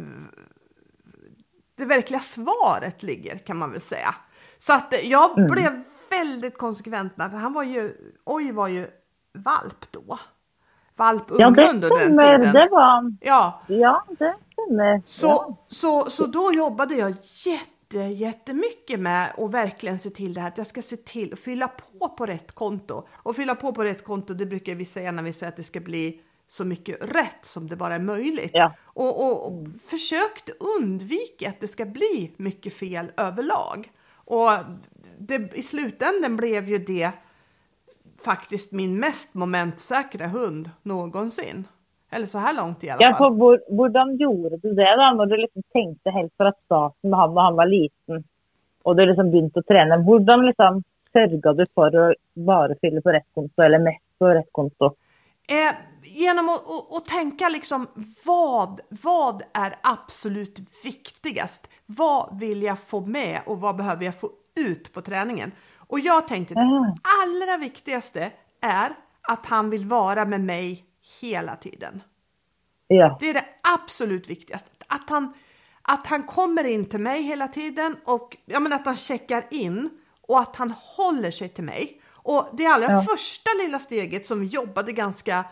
[1.75, 4.15] det verkliga svaret ligger kan man väl säga.
[4.57, 5.51] Så att jag mm.
[5.51, 8.87] blev väldigt konsekvent där, för han var ju, oj var ju
[9.33, 10.19] valp då
[10.95, 12.17] valp ja, det tiden.
[12.53, 15.01] Det var, ja, ja, det stämmer.
[15.05, 15.57] Så, ja.
[15.67, 17.09] så, så då jobbade jag
[17.45, 21.39] jätte, jättemycket med att verkligen se till det här att jag ska se till att
[21.39, 23.07] fylla på på rätt konto.
[23.11, 25.63] Och fylla på på rätt konto, det brukar vi säga när vi säger att det
[25.63, 28.51] ska bli så mycket rätt som det bara är möjligt.
[28.53, 28.75] Ja.
[28.83, 33.91] Och, och, och försökt undvika att det ska bli mycket fel överlag.
[34.13, 34.49] Och
[35.17, 37.11] det, i slutändan blev ju det
[38.23, 41.67] faktiskt min mest momentsäkra hund någonsin.
[42.15, 43.37] Eller så här långt i alla fall.
[43.39, 45.13] Ja, hur gjorde du det då?
[45.17, 48.23] När du liksom tänkte helt från starten med han när han var liten
[48.83, 49.95] och du liksom började träna.
[49.95, 54.49] Hur liksom sörjade du för att bara fylla på rätt konto eller mest på rätt
[54.51, 54.85] konto?
[55.47, 57.87] Eh, genom att, att, att, tänka liksom
[58.25, 61.69] vad, vad är absolut viktigast?
[61.85, 65.51] Vad vill jag få med och vad behöver jag få ut på träningen?
[65.87, 66.67] Och jag tänkte mm.
[66.69, 68.89] det allra viktigaste är
[69.21, 70.85] att han vill vara med mig
[71.23, 72.01] hela tiden.
[72.87, 73.17] Ja.
[73.19, 74.69] Det är det absolut viktigaste.
[74.87, 75.33] Att han,
[75.81, 79.89] att han kommer in till mig hela tiden och ja, men att han checkar in
[80.21, 82.01] och att han håller sig till mig.
[82.11, 83.05] Och det allra ja.
[83.09, 85.45] första lilla steget som vi jobbade ganska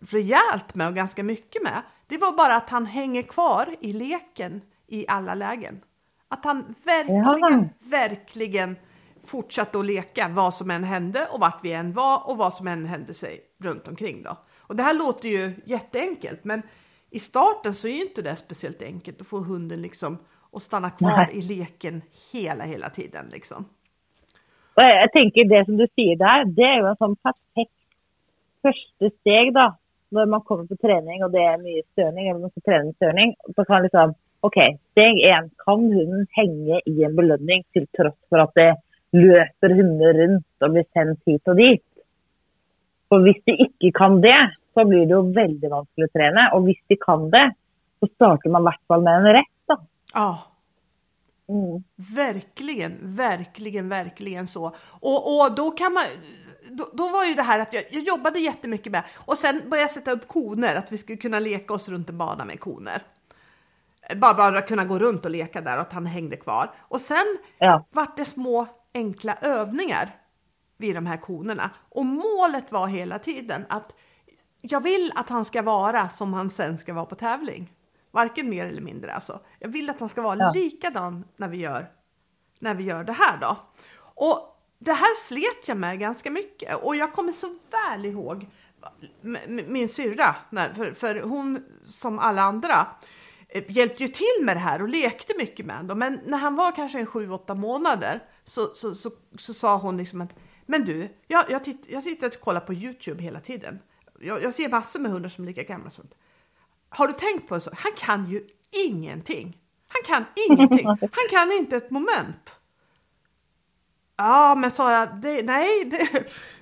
[0.00, 4.62] rejält med och ganska mycket med, det var bara att han hänger kvar i leken
[4.86, 5.80] i alla lägen.
[6.28, 7.68] Att han verkligen, ja.
[7.78, 8.76] verkligen
[9.24, 12.68] fortsatte att leka vad som än hände och vart vi än var och vad som
[12.68, 14.36] än hände sig runt omkring då.
[14.70, 16.62] Och det här låter ju jätteenkelt, men
[17.10, 20.18] i starten så är ju inte det speciellt enkelt att få hunden liksom
[20.52, 21.38] att stanna kvar Nej.
[21.38, 22.02] i leken
[22.32, 23.64] hela, hela tiden liksom.
[24.74, 27.80] Och jag tänker det som du säger där, det är ju en sån perfekt
[28.62, 29.76] första steg då,
[30.08, 33.34] när man kommer på träning och det är mycket störning eller man ska träna störning.
[33.56, 38.28] Då kan liksom, okej, okay, steg en, kan hunden hänga i en belöning till trots
[38.28, 38.76] för att det
[39.12, 41.86] løper hunder rundt og blir sendt hit og dit.
[43.10, 44.38] For hvis de ikke kan det,
[44.74, 46.46] så blir det jo veldig vanskelig å trene.
[46.56, 47.46] Og hvis de kan det,
[48.00, 49.56] så startar man i hvert fall med en rätt.
[49.68, 49.76] Då.
[50.14, 50.30] Ja.
[51.48, 51.82] Mm.
[52.16, 54.72] Verkligen, verkligen, verkligen så.
[55.00, 56.04] Och, och då kan man,
[56.70, 59.82] då, då, var ju det här att jag, jag jobbade jättemycket med och sen började
[59.82, 63.02] jag sätta upp koner, att vi skulle kunna leka oss runt en bana med koner
[64.16, 66.70] bara, bara kunna gå runt och leka där och att han hängde kvar.
[66.78, 67.84] Och sen ja.
[67.90, 70.10] vart det små enkla övningar
[70.76, 71.70] vid de här konerna.
[71.88, 73.92] Och målet var hela tiden att
[74.60, 77.72] jag vill att han ska vara som han sen ska vara på tävling.
[78.10, 79.40] Varken mer eller mindre alltså.
[79.58, 80.52] Jag vill att han ska vara ja.
[80.52, 81.90] likadan när vi gör
[82.58, 83.56] när vi gör det här då.
[84.00, 88.46] Och det här slet jag med ganska mycket och jag kommer så väl ihåg
[89.46, 90.36] min syrra,
[90.76, 92.86] för, för hon som alla andra
[93.52, 95.98] Eh, hjälpte ju till med det här och lekte mycket med honom.
[95.98, 99.96] Men när han var kanske en sju, åtta månader så, så, så, så, sa hon
[99.96, 100.30] liksom att
[100.66, 103.78] men du, jag, jag, titt, jag sitter och kollar på Youtube hela tiden.
[104.22, 105.90] Jag, jag ser massor med hundar som är lika gamla.
[105.90, 106.14] Sånt.
[106.88, 107.70] Har du tänkt på så?
[107.74, 108.46] Han kan ju
[108.86, 109.56] ingenting.
[109.88, 110.86] Han kan ingenting.
[110.86, 112.60] Han kan inte ett moment.
[114.16, 116.08] Ja, men sa jag, det, nej, det,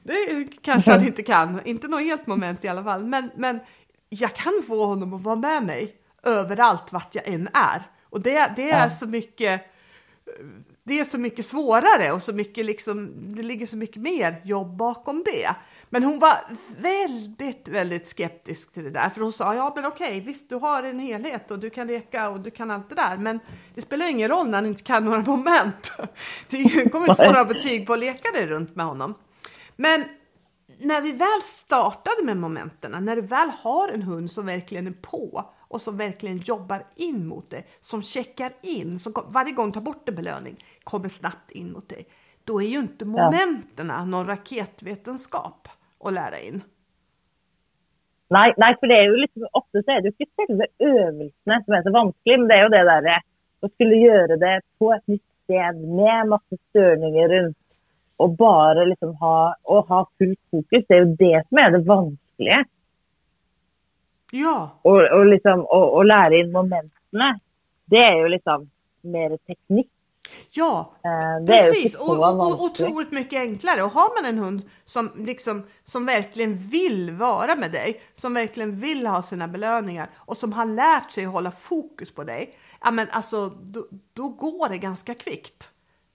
[0.02, 1.66] det kanske han inte kan.
[1.66, 3.04] Inte något helt moment i alla fall.
[3.04, 3.60] Men, men
[4.08, 7.82] jag kan få honom att vara med mig överallt vart jag än är.
[8.02, 8.90] Och det, det är ja.
[8.90, 9.62] så mycket
[10.88, 14.76] det är så mycket svårare och så mycket liksom, det ligger så mycket mer jobb
[14.76, 15.54] bakom det.
[15.90, 16.38] Men hon var
[16.78, 20.82] väldigt, väldigt skeptisk till det där, för hon sa ja, men okej, visst, du har
[20.82, 23.40] en helhet och du kan leka och du kan allt det där, men
[23.74, 25.92] det spelar ingen roll när han inte kan några moment.
[26.48, 29.14] Du kommer inte få några betyg på att leka dig runt med honom.
[29.76, 30.04] Men
[30.78, 34.92] när vi väl startade med momenten, när du väl har en hund som verkligen är
[34.92, 39.80] på och som verkligen jobbar in mot dig, som checkar in, som varje gång tar
[39.80, 42.08] bort en belöning, kommer snabbt in mot dig.
[42.44, 44.04] Då är ju inte momenten ja.
[44.04, 45.68] någon raketvetenskap
[46.04, 46.62] att lära in.
[48.30, 51.64] Nej, nej, för det är ju liksom, ofta så är det ju inte själva övningarna
[51.64, 53.22] som är så vanskliga, men det är ju det där
[53.60, 57.56] att skulle göra det på ett nytt ställe med massa störningar runt
[58.16, 60.84] och bara liksom ha, och ha fullt fokus.
[60.88, 62.64] Det är ju det som är det vanskliga.
[64.32, 64.70] Ja.
[64.82, 67.40] Och, och, liksom, och, och lära in momenten.
[67.84, 69.90] Det är ju liksom mer teknik.
[70.50, 71.94] Ja, eh, precis.
[71.94, 73.82] Och, och, och otroligt mycket enklare.
[73.82, 78.80] Och har man en hund som, liksom, som verkligen vill vara med dig, som verkligen
[78.80, 82.90] vill ha sina belöningar och som har lärt sig att hålla fokus på dig, ja
[82.90, 85.68] men alltså då, då går det ganska kvickt.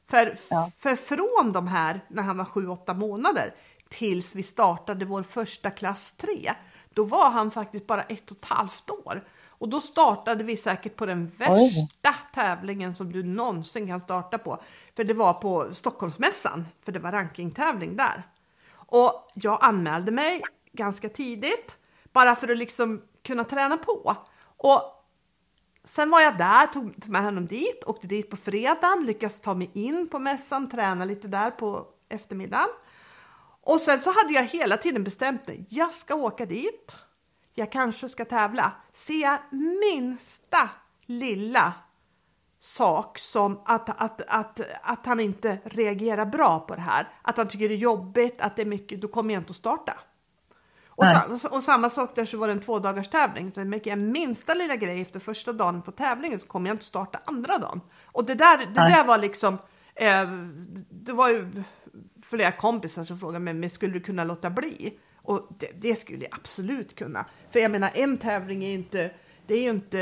[0.09, 0.71] För, ja.
[0.79, 3.55] för från de här, när han var 7-8 månader,
[3.89, 6.53] tills vi startade vår första klass 3,
[6.93, 9.23] då var han faktiskt bara ett och ett halvt år.
[9.63, 11.89] Och då startade vi säkert på den värsta Oj.
[12.33, 14.61] tävlingen som du någonsin kan starta på.
[14.95, 18.23] För det var på Stockholmsmässan, för det var rankingtävling där.
[18.73, 21.71] Och jag anmälde mig ganska tidigt,
[22.13, 24.17] bara för att liksom kunna träna på.
[24.57, 24.81] Och
[25.83, 29.69] sen var jag där, tog med honom dit, åkte dit på fredagen, lyckades ta mig
[29.73, 32.69] in på mässan, träna lite där på eftermiddagen.
[33.61, 36.97] Och sen så hade jag hela tiden bestämt mig, jag ska åka dit
[37.53, 38.71] jag kanske ska tävla.
[38.93, 40.69] Ser jag minsta
[41.05, 41.73] lilla
[42.59, 47.47] sak som att, att, att, att han inte reagerar bra på det här, att han
[47.47, 49.93] tycker det är jobbigt, att det är mycket, då kommer jag inte att starta.
[50.95, 51.05] Och,
[51.39, 53.51] sa, och, samma sak där så var det en två dagars tävling.
[53.51, 56.85] Så märker jag minsta lilla grej efter första dagen på tävlingen så kommer jag inte
[56.85, 57.81] starta andra dagen.
[58.05, 59.57] Och det där, det där var liksom,
[59.95, 60.27] eh,
[60.89, 61.63] det var ju
[62.23, 64.99] flera kompisar som frågade mig, men skulle du kunna låta bli?
[65.23, 67.25] Och det, det, skulle jag absolut kunna.
[67.51, 69.11] För jag menar, en tävling är ju inte,
[69.47, 69.97] det är ju inte,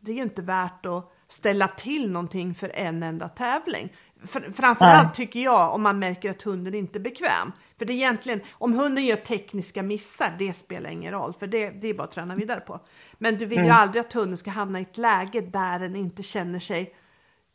[0.00, 3.92] det är ju inte värt att ställa till någonting för en enda tävling.
[4.26, 5.14] För, framförallt ja.
[5.14, 7.52] tycker jag om man märker att hunden inte är bekväm.
[7.78, 11.70] För det är egentligen, om hunden gör tekniska missar, det spelar ingen roll, för det,
[11.70, 12.80] det är bara att träna vidare på.
[13.12, 13.66] Men du vill mm.
[13.66, 16.94] ju aldrig att hunden ska hamna i ett läge där den inte känner sig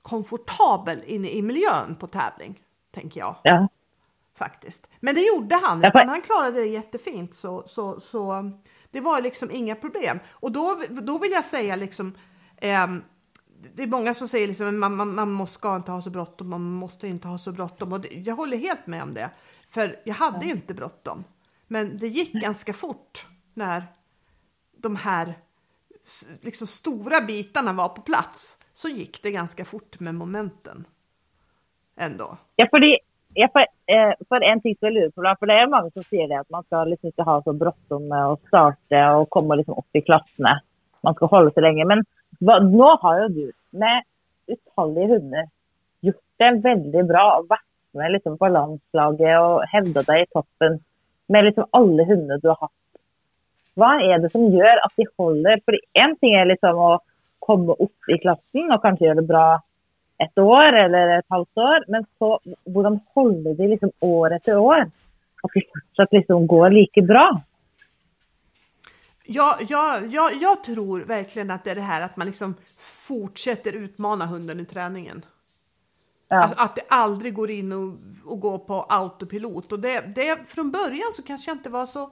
[0.01, 2.59] komfortabel inne i miljön på tävling,
[2.91, 3.35] tänker jag.
[3.43, 3.67] Ja
[4.37, 4.87] faktiskt.
[4.99, 8.51] Men det gjorde han, ja, han klarade det jättefint så, så, så
[8.91, 10.19] det var liksom inga problem.
[10.29, 12.15] Och då, då vill jag säga liksom
[12.57, 12.87] eh,
[13.75, 16.49] det är många som säger liksom man, man, man måste, ska inte ha så bråttom,
[16.49, 19.29] man måste inte ha så bråttom och det, jag håller helt med om det.
[19.69, 20.51] För jag hade ja.
[20.51, 21.23] inte bråttom.
[21.67, 23.83] Men det gick ganska fort när
[24.77, 25.39] de här
[26.41, 28.57] liksom stora bitarna var på plats.
[28.73, 30.87] Så gick det ganska fort med momenten.
[31.95, 32.37] Ändå.
[32.55, 32.99] Ja, för det,
[33.39, 33.59] Ja, för,
[33.93, 36.39] eh, för en ting som jag lurer på, för det är många som säger det
[36.39, 39.95] att man ska liksom inte ha så bråttom med att starta och komma liksom upp
[39.95, 40.61] i klasserna.
[41.01, 41.85] Man ska hålla sig länge.
[41.85, 42.05] Men
[42.39, 44.03] vad, nu har ju du med
[44.47, 45.45] otaliga hundar
[46.01, 50.79] gjort det väldigt bra och varit med liksom på landslaget och hävdat dig i toppen
[51.27, 52.73] med liksom alla hundar du har haft.
[53.73, 55.59] Vad är det som gör att de håller?
[55.65, 57.01] För en ting är liksom att
[57.39, 59.61] komma upp i klassen och kanske göra det bra
[60.17, 61.91] ett år eller ett halvt år.
[61.91, 64.91] Men så, hur håller de liksom år efter år?
[65.43, 67.41] Att de fortsatt liksom går lika bra?
[69.29, 73.73] Ja, ja, ja, jag tror verkligen att det är det här att man liksom fortsätter
[73.73, 75.25] utmana hunden i träningen.
[76.27, 76.43] Ja.
[76.43, 77.93] Att, att, det aldrig går in och,
[78.25, 79.71] och går på autopilot.
[79.71, 82.09] Och det, det, från början så kanske jag inte var så...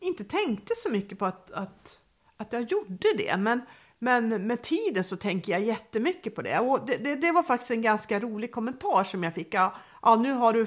[0.00, 1.98] Inte tänkte så mycket på att, att,
[2.36, 3.36] att jag gjorde det.
[3.36, 3.60] Men
[4.02, 6.58] men med tiden så tänker jag jättemycket på det.
[6.58, 9.54] Och det, det, det var faktiskt en ganska rolig kommentar som jag fick.
[9.54, 10.66] Ja, ja, nu, har du,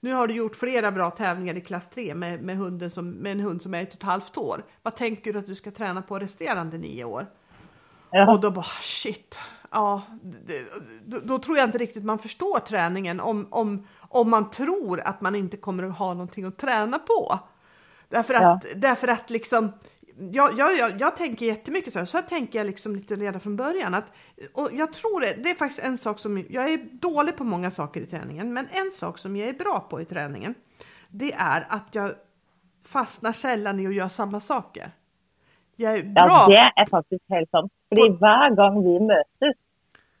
[0.00, 3.32] nu har du gjort flera bra tävlingar i klass 3 med, med, hunden som, med
[3.32, 4.64] en hund som är ett och ett halvt år.
[4.82, 7.26] Vad tänker du att du ska träna på resterande nio år?
[8.10, 8.32] Ja.
[8.32, 9.40] Och då bara shit.
[9.70, 10.64] Ja, det,
[11.04, 15.20] då, då, tror jag inte riktigt man förstår träningen om, om, om man tror att
[15.20, 17.38] man inte kommer att ha någonting att träna på.
[18.08, 18.60] Därför att, ja.
[18.76, 19.72] därför att liksom
[20.32, 22.06] jag, jag, jag, jag tänker jättemycket så.
[22.06, 23.94] Så tänker jag liksom lite redan från början.
[23.94, 24.04] Att,
[24.54, 27.70] och jag tror det, det är faktiskt en sak som, jag är dålig på många
[27.70, 28.52] saker i träningen.
[28.52, 30.54] Men en sak som jag är bra på i träningen.
[31.08, 32.10] Det är att jag
[32.86, 34.90] fastnar sällan i att göra samma saker.
[35.76, 36.24] Jag är bra.
[36.28, 37.72] Ja, det är faktiskt helt sant.
[37.88, 39.56] För varje gång vi möts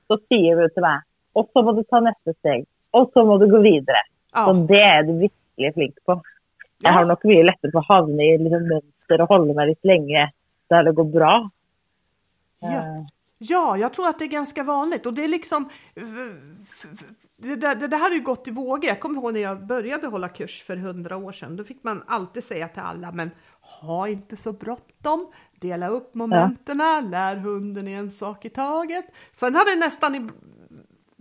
[0.06, 1.00] så säger du till mig,
[1.32, 4.02] och så måste du ta nästa steg, och så måste du gå vidare.
[4.32, 4.46] Ja.
[4.46, 6.22] Så det är du verkligen flink på.
[6.78, 9.86] Jag har nog mycket lättare för att hamna i liksom mönster och hålla mig lite
[9.86, 10.32] länge
[10.68, 11.50] där det går bra.
[12.60, 12.68] Ja.
[12.68, 13.06] Eh.
[13.38, 15.68] ja, jag tror att det är ganska vanligt och det är liksom
[17.36, 18.84] det, det, det här har ju gått i vågor.
[18.84, 21.56] Jag kommer ihåg när jag började hålla kurs för hundra år sedan.
[21.56, 23.30] Då fick man alltid säga till alla, men
[23.80, 25.32] ha inte så bråttom.
[25.60, 27.00] Dela upp momenten, ja.
[27.00, 29.04] lär hunden en sak i taget.
[29.32, 30.30] Sen har det nästan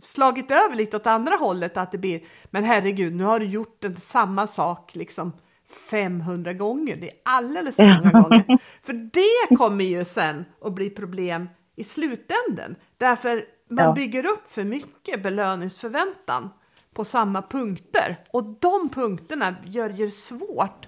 [0.03, 2.21] slagit över lite åt andra hållet att det blir,
[2.51, 5.31] men herregud, nu har du gjort en, samma sak liksom
[5.69, 6.95] 500 gånger.
[6.95, 8.59] Det är alldeles för många gånger.
[8.83, 12.75] För det kommer ju sen att bli problem i slutänden.
[12.97, 13.93] Därför man ja.
[13.93, 16.49] bygger upp för mycket belöningsförväntan
[16.93, 20.87] på samma punkter och de punkterna gör det ju svårt.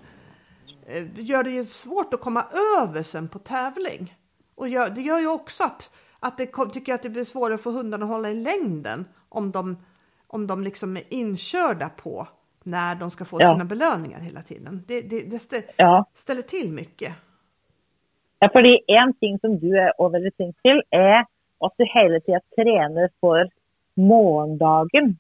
[0.88, 2.46] Eh, gör det ju svårt att komma
[2.80, 4.16] över sen på tävling
[4.56, 5.90] och gör, det gör ju också att
[6.20, 9.78] att det tycker att det blir svårare för hundarna att hålla i längden om de
[10.28, 12.28] om de liksom är inkörda på
[12.64, 13.52] när de ska få ja.
[13.54, 14.84] sina belöningar hela tiden.
[14.88, 16.06] Det, det, det ställer, ja.
[16.14, 17.14] ställer till mycket.
[18.40, 21.26] Ja, för en ting som du är flink till är
[21.60, 23.50] att du hela tiden tränar för
[23.94, 25.18] morgondagen.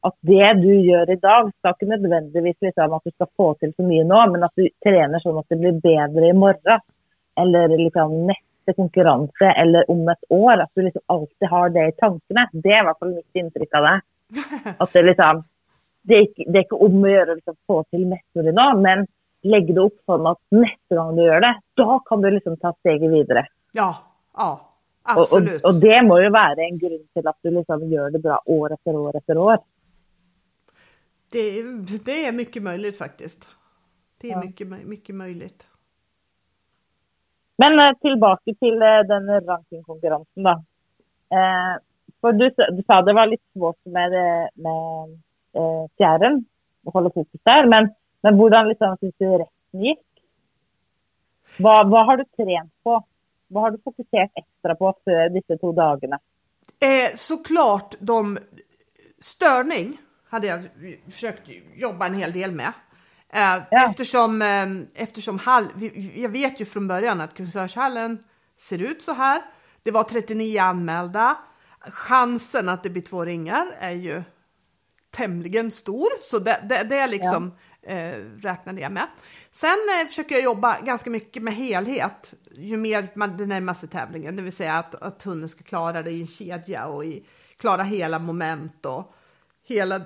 [0.00, 3.82] Att det du gör idag ska inte nödvändigtvis liksom att du ska få till så
[3.82, 6.80] mycket nu, men att du tränar så att det blir bättre imorgon.
[7.40, 10.60] Eller liksom nästa konkurrens eller om ett år.
[10.60, 12.48] Att du liksom alltid har det i tankarna.
[12.52, 14.00] Det är i alla fall mitt intryck av det.
[14.78, 15.44] Att det liksom,
[16.08, 19.06] det det är inte om att göra liksom få till mässor idag, men
[19.42, 22.72] lägg det upp så att nästa gång du gör det, då kan du liksom ta
[22.72, 23.46] steget vidare.
[23.72, 23.96] Ja,
[24.36, 24.64] ja.
[25.02, 25.64] Absolut.
[25.64, 28.18] Och, och, och, det måste ju vara en grund till att du liksom gör det
[28.18, 29.58] bra år efter år efter år.
[31.32, 31.62] Det,
[32.04, 33.48] det är mycket möjligt faktiskt.
[34.20, 34.40] Det är ja.
[34.40, 35.68] mycket, mycket möjligt.
[37.56, 40.62] Men eh, tillbaka till eh, den rankingkonkurrensen då.
[41.36, 41.76] Eh,
[42.20, 45.20] för du, du sa det var lite svårt med, eh, med
[45.58, 46.44] eh, fjärren
[46.84, 49.98] och hålla fokus där, men, men hur liksom, resten gick?
[51.58, 53.04] Vad, vad har du tränat på?
[53.48, 56.18] Vad har du fokuserat extra på för dessa två dagarna?
[56.80, 58.38] Eh, såklart de
[59.20, 60.68] störning hade jag
[61.04, 62.72] försökt jobba en hel del med.
[63.32, 63.88] Eh, ja.
[63.88, 65.66] Eftersom, eh, eftersom hall,
[66.14, 68.18] jag vet ju från början att Kungsörshallen
[68.56, 69.42] ser ut så här.
[69.82, 71.36] Det var 39 anmälda.
[71.80, 74.22] Chansen att det blir två ringar är ju
[75.18, 77.88] tämligen stor, så det, det, det är liksom ja.
[77.90, 79.06] eh, räknade jag med.
[79.50, 83.88] Sen eh, försöker jag jobba ganska mycket med helhet ju mer man det närmar sig
[83.88, 87.24] tävlingen, det vill säga att, att hunden ska klara det i en kedja och i,
[87.56, 89.14] klara hela moment och
[89.64, 90.00] hela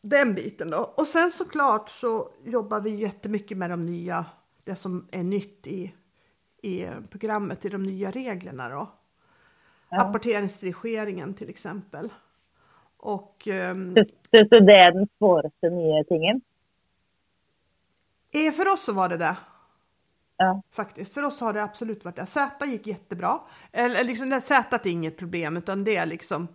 [0.00, 0.94] den biten då.
[0.96, 4.26] Och sen såklart så jobbar vi jättemycket med de nya,
[4.64, 5.94] det som är nytt i,
[6.62, 8.92] i programmet, i de nya reglerna då.
[9.90, 10.00] Ja.
[10.00, 12.12] Apporteringsdirigeringen till exempel.
[12.98, 16.40] Och, um, så, så, så det är den svåraste nya tingen?
[18.32, 19.36] Eh, för oss så var det det.
[20.36, 20.62] Ja.
[20.70, 22.26] Faktiskt, för oss har det absolut varit det.
[22.26, 23.40] Z gick jättebra.
[23.72, 26.48] Eller liksom, Z är inget problem utan det är liksom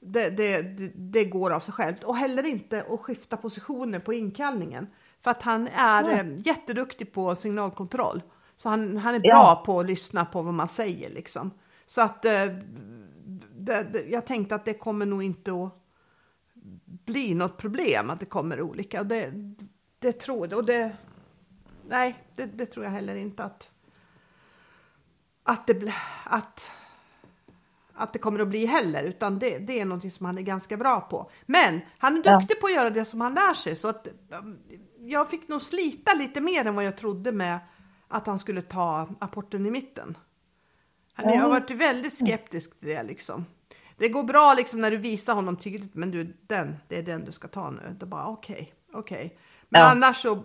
[0.00, 4.14] det, det, det, det, går av sig självt och heller inte att skifta positioner på
[4.14, 4.86] inkallningen.
[5.22, 6.32] För att han är mm.
[6.32, 8.22] eh, jätteduktig på signalkontroll.
[8.56, 9.62] Så han, han är bra ja.
[9.66, 11.50] på att lyssna på vad man säger liksom.
[11.86, 12.32] Så att eh,
[14.08, 15.86] jag tänkte att det kommer nog inte att
[17.04, 19.00] bli något problem att det kommer olika.
[19.00, 19.32] Och det,
[19.98, 20.58] det tror jag.
[20.58, 20.96] Och det,
[21.88, 23.70] nej, det, det, tror jag heller inte att,
[25.42, 26.70] att, det, att,
[27.92, 30.76] att det kommer att bli heller, utan det, det är någonting som han är ganska
[30.76, 31.30] bra på.
[31.46, 32.60] Men han är duktig ja.
[32.60, 34.58] på att göra det som han lär sig, så att um,
[34.98, 37.58] jag fick nog slita lite mer än vad jag trodde med
[38.08, 40.18] att han skulle ta apporten i mitten.
[41.12, 43.44] Han, Jag har varit väldigt skeptisk till det liksom.
[43.98, 47.24] Det går bra liksom när du visar honom tydligt, men du, den, det är den
[47.24, 47.96] du ska ta nu.
[47.98, 49.26] Då bara okej, okay, okej.
[49.26, 49.38] Okay.
[49.68, 49.90] Men ja.
[49.90, 50.42] annars så,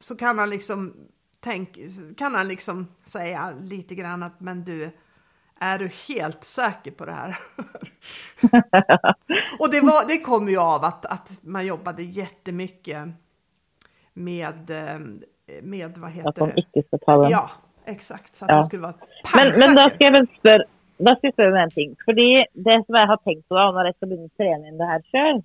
[0.00, 0.94] så kan han liksom
[1.40, 1.78] tänk,
[2.16, 4.90] kan han liksom säga lite grann att men du,
[5.60, 7.38] är du helt säker på det här?
[9.58, 13.08] och det, var, det kom ju av att, att man jobbade jättemycket
[14.12, 14.98] med, eh,
[15.62, 17.30] med vad heter att de icke ta den.
[17.30, 17.50] Ja,
[17.84, 18.36] exakt.
[18.36, 18.56] Så att ja.
[18.56, 18.94] det skulle vara
[19.34, 20.26] men, men då ska jag väl
[20.94, 21.96] spöra, då ska jag spöra en ting.
[22.04, 24.84] För det som jag har tänkt på då, när jag ska börja träna in det
[24.84, 25.42] här själv,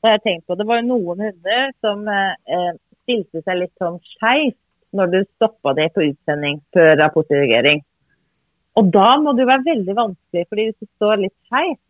[0.00, 3.74] så har jag tänkt på, det var ju någon hundar som eh, stilte sig lite
[3.78, 4.56] som skevt
[4.90, 7.84] när du stoppade det på utsändning för rapportering.
[8.72, 11.80] Och då måste det vara väldigt vanskligt, för om du står lite skevt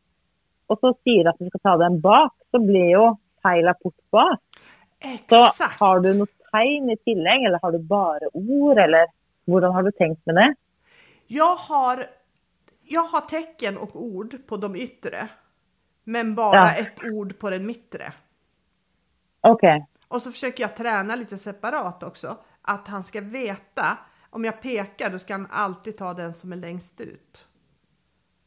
[0.67, 4.41] och så säger att du ska ta den bak, så blir ju fel rapport bak.
[5.01, 5.57] Exakt.
[5.57, 9.07] Så har du något tegn i tillägg eller har du bara ord eller
[9.47, 10.55] hur har du tänkt med det?
[11.27, 12.07] Jag har
[12.87, 15.29] jag har tecken och ord på de yttre.
[16.05, 16.75] Men bara ja.
[16.75, 18.13] ett ord på den mittre.
[19.41, 19.77] Okej.
[19.77, 19.87] Okay.
[20.09, 22.37] Och så försöker jag träna lite separat också.
[22.63, 23.99] Att han ska veta,
[24.31, 27.49] om jag pekar då ska han alltid ta den som är längst ut.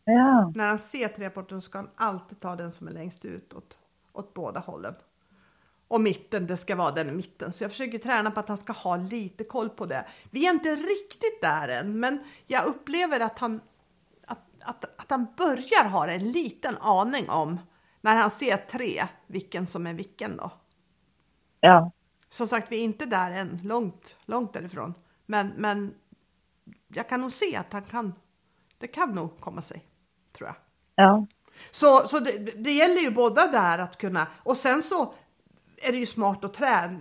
[0.04, 0.52] Ja.
[0.56, 3.78] När han ser treporten ska han alltid ta den som är längst ut åt,
[4.14, 4.96] åt båda hållen.
[5.88, 7.54] Och mitten, det ska vara den i mitten.
[7.54, 10.08] Så jag försöker träna på att han ska ha lite koll på det.
[10.32, 13.62] Vi är inte riktigt där än, men jag upplever att han,
[14.68, 17.60] att, att, han börjar ha en liten aning om
[18.02, 20.52] när han ser tre, vilken som är vilken då.
[21.60, 21.92] Ja.
[22.30, 24.94] Som sagt, vi är inte där än, långt, långt därifrån.
[25.26, 25.94] Men, men
[26.88, 28.14] jag kan nog se att han kan,
[28.78, 29.86] det kan nog komma sig,
[30.34, 30.56] tror jag.
[30.96, 31.26] Ja.
[31.72, 35.14] Så, så det, det gäller ju båda där att kunna, och sen så
[35.78, 37.00] är det ju smart att träna.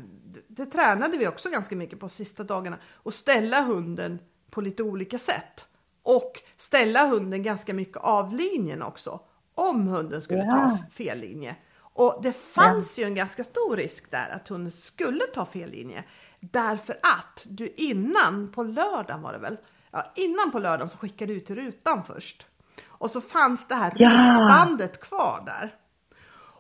[0.48, 4.18] Det tränade vi också ganska mycket på sista dagarna och ställa hunden
[4.50, 5.66] på lite olika sätt
[6.06, 9.20] och ställa hunden ganska mycket av linjen också.
[9.54, 10.52] Om hunden skulle ja.
[10.52, 11.56] ta fel linje.
[11.78, 13.02] Och det fanns ja.
[13.02, 16.04] ju en ganska stor risk där att hunden skulle ta fel linje.
[16.40, 19.56] Därför att du innan på lördagen var det väl?
[19.90, 22.46] Ja, innan på lördagen så skickade du ut till rutan först.
[22.86, 24.10] Och så fanns det här ja.
[24.10, 25.74] rutbandet kvar där.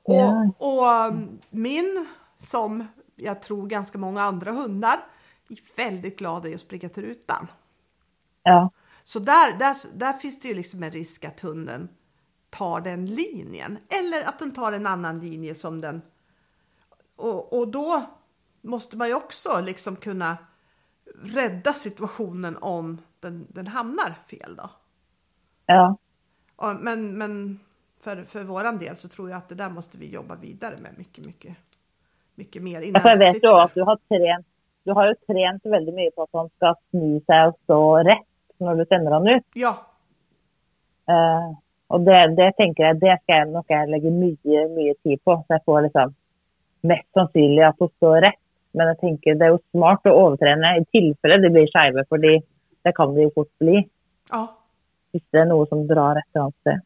[0.02, 1.12] Och, och
[1.50, 2.06] min,
[2.38, 2.86] som
[3.16, 5.04] jag tror ganska många andra hundar,
[5.48, 7.46] är väldigt glad i att springa till rutan.
[8.42, 8.70] Ja.
[9.06, 11.88] Så där, där, där finns det ju liksom en risk att hunden
[12.50, 13.78] tar den linjen.
[13.88, 16.02] Eller att den tar en annan linje som den...
[17.16, 18.06] Och, och då
[18.60, 20.36] måste man ju också liksom kunna
[21.22, 24.70] rädda situationen om den, den hamnar fel då.
[25.66, 25.96] Ja.
[26.80, 27.60] men, men
[28.00, 30.98] för, för våran del så tror jag att det där måste vi jobba vidare med
[30.98, 31.56] mycket, mycket,
[32.34, 32.80] mycket mer.
[32.80, 34.46] Innan jag vet ju att du har tränat,
[34.84, 38.35] du har ju tränat väldigt mycket på att han ska sny sig och stå rätt
[38.58, 39.44] när du sänder honom ut.
[39.54, 39.86] Ja.
[41.10, 45.36] Uh, och det, det tänker jag, det ska jag nog lägga mycket, mycket tid på.
[45.36, 46.14] Så jag får liksom
[46.80, 48.40] mest sannolikt att hon står rätt.
[48.72, 52.18] Men jag tänker det är ju smart att överträna i tillfälle det blir skeva, för
[52.18, 52.42] det
[52.92, 53.88] kan det ju fort bli.
[54.30, 54.56] Ja.
[55.12, 56.80] Om det är något som drar ett annat sted.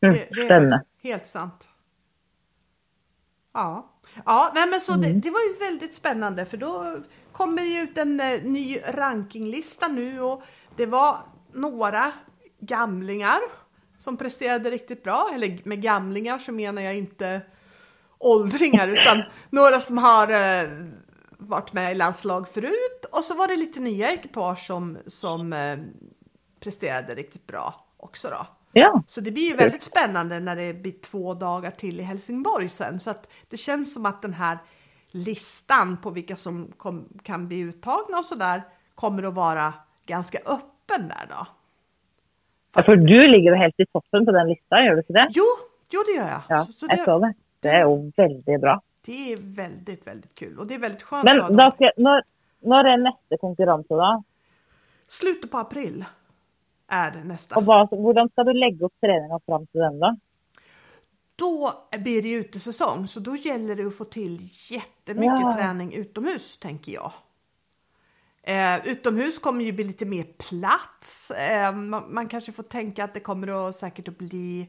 [0.00, 1.68] Mm, det, det är helt sant.
[3.52, 3.86] Ja,
[4.24, 5.02] ja nej men så mm.
[5.02, 6.96] det, det, var ju väldigt spännande för då
[7.38, 10.42] kommer det ut en uh, ny rankinglista nu och
[10.76, 11.18] det var
[11.52, 12.12] några
[12.60, 13.40] gamlingar
[13.98, 15.30] som presterade riktigt bra.
[15.34, 17.40] Eller med gamlingar så menar jag inte
[18.18, 20.88] åldringar utan några som har uh,
[21.30, 25.78] varit med i landslag förut och så var det lite nya ekipage som, som uh,
[26.60, 28.46] presterade riktigt bra också då.
[28.72, 29.02] Ja.
[29.06, 33.00] Så det blir ju väldigt spännande när det blir två dagar till i Helsingborg sen.
[33.00, 34.58] Så att det känns som att den här
[35.10, 38.62] listan på vilka som kom, kan bli uttagna och sådär
[38.94, 39.74] kommer att vara
[40.06, 41.46] ganska öppen där då.
[42.74, 45.28] Ja, för du ligger ju helt i toppen på den listan, gör du inte det?
[45.30, 45.44] Jo,
[45.90, 46.42] jo det gör jag.
[46.48, 47.34] Ja, så, så det, jag såg det.
[47.60, 48.80] Det är ju väldigt bra.
[49.04, 51.24] Det är väldigt, väldigt kul och det är väldigt skönt.
[51.24, 52.22] Men då ska, när,
[52.60, 54.22] när är nästa konkurrens då?
[55.08, 56.04] Slutet på april
[56.88, 57.56] är nästa.
[57.56, 60.16] Och hur ska du lägga upp träningen fram till den då?
[61.38, 65.54] Då blir det utesäsong, så då gäller det att få till jättemycket ja.
[65.56, 67.12] träning utomhus, tänker jag.
[68.42, 71.30] Eh, utomhus kommer ju bli lite mer plats.
[71.30, 74.68] Eh, man, man, kanske får tänka att det kommer att säkert att bli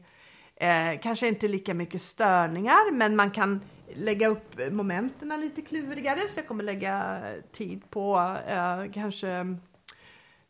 [0.56, 3.60] eh, kanske inte lika mycket störningar, men man kan
[3.94, 6.18] lägga upp momenten lite klurigare.
[6.18, 9.56] Så jag kommer lägga tid på eh, kanske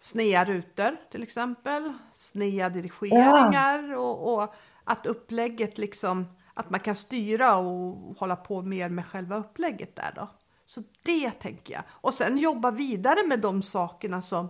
[0.01, 3.99] snea rutor till exempel, snea dirigeringar ja.
[3.99, 4.55] och, och,
[4.91, 10.13] att upplägget liksom, att man kan styra och hålla på mer med själva upplägget där
[10.17, 10.29] då.
[10.67, 11.83] Så det tänker jag.
[11.91, 14.49] Och sen jobba vidare med de sakerna som,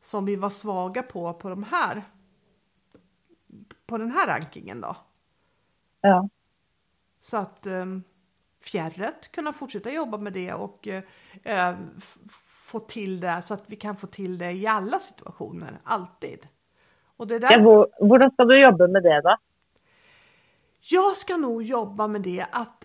[0.00, 2.02] som vi var svaga på på de här
[3.86, 4.96] på den här rankingen då.
[6.00, 6.28] Ja.
[7.20, 8.02] Så att um,
[8.60, 11.74] fjärret kunna fortsätta jobba med det och uh,
[12.46, 16.46] få till det så att vi kan få till det i alla situationer, alltid.
[17.16, 17.52] Och det där...
[17.52, 19.36] ja, hur ska du jobba med det då?
[20.90, 22.84] Jag ska nog jobba med det att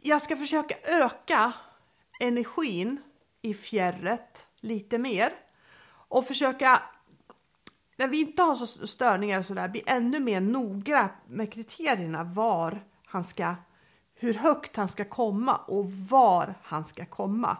[0.00, 1.52] jag ska försöka öka
[2.20, 3.02] energin
[3.42, 5.32] i fjärret lite mer
[5.88, 6.82] och försöka
[7.96, 12.84] när vi inte har så störningar och sådär bli ännu mer noga med kriterierna var
[13.04, 13.54] han ska,
[14.14, 17.56] hur högt han ska komma och var han ska komma.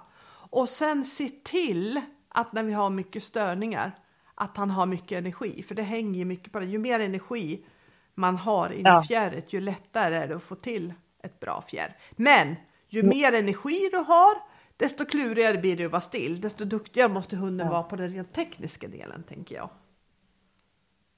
[0.50, 3.98] Och sen se till att när vi har mycket störningar
[4.34, 6.66] att han har mycket energi, för det hänger ju mycket på det.
[6.66, 7.64] Ju mer energi
[8.16, 9.02] man har i ja.
[9.02, 11.96] fjärret, ju lättare är det att få till ett bra fjärr.
[12.10, 12.56] Men
[12.88, 13.08] ju mm.
[13.08, 14.34] mer energi du har,
[14.76, 16.40] desto klurigare blir det att vara still.
[16.40, 17.72] Desto duktigare måste hunden ja.
[17.72, 19.70] vara på den rent tekniska delen, tänker jag.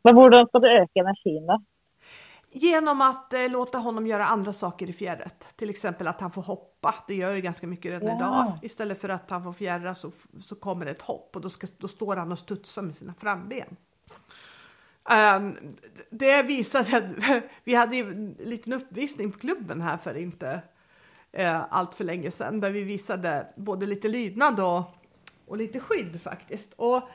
[0.05, 1.63] Men hur ska du öka energin då?
[2.51, 5.49] Genom att eh, låta honom göra andra saker i fjärret.
[5.57, 6.95] Till exempel att han får hoppa.
[7.09, 8.15] Det gör ju ganska mycket redan ja.
[8.17, 8.59] idag.
[8.63, 11.67] Istället för att han får fjärra så, så kommer det ett hopp och då, ska,
[11.79, 13.77] då står han och studsar med sina framben.
[15.11, 15.77] Um,
[16.11, 17.13] det visade,
[17.65, 20.63] vi hade en liten uppvisning på klubben här för inte
[21.39, 24.83] uh, allt för länge sedan där vi visade både lite lydnad och,
[25.47, 26.73] och lite skydd faktiskt.
[26.77, 27.09] Och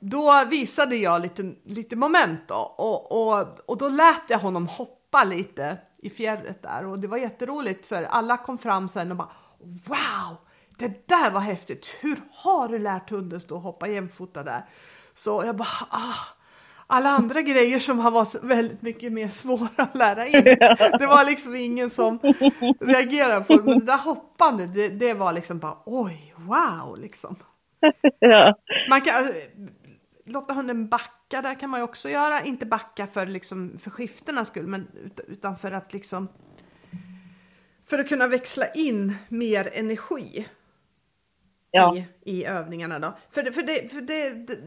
[0.00, 5.24] då visade jag lite, lite moment då, och, och, och då lät jag honom hoppa
[5.24, 9.32] lite i fjärret där och det var jätteroligt för alla kom fram sen och bara
[9.58, 10.36] wow,
[10.78, 11.86] det där var häftigt.
[12.00, 14.64] Hur har du lärt hunden stå och hoppa jämfota där?
[15.14, 16.14] Så jag bara ah,
[16.86, 20.44] alla andra grejer som har varit väldigt mycket mer svåra att lära in.
[20.98, 22.18] Det var liksom ingen som
[22.80, 23.62] reagerade på det.
[23.62, 27.36] Men det där hoppande, det, det var liksom bara oj, wow liksom.
[28.18, 28.58] Ja.
[28.90, 29.14] Man kan,
[30.26, 32.42] låta hunden backa, där kan man ju också göra.
[32.42, 34.88] Inte backa för, liksom, för skiftenas skull, men
[35.28, 36.28] utan för att liksom
[37.86, 40.46] för att kunna växla in mer energi
[41.74, 41.96] ja.
[41.96, 43.16] i, i övningarna då.
[43.30, 44.58] För, det, för, det, för det, det,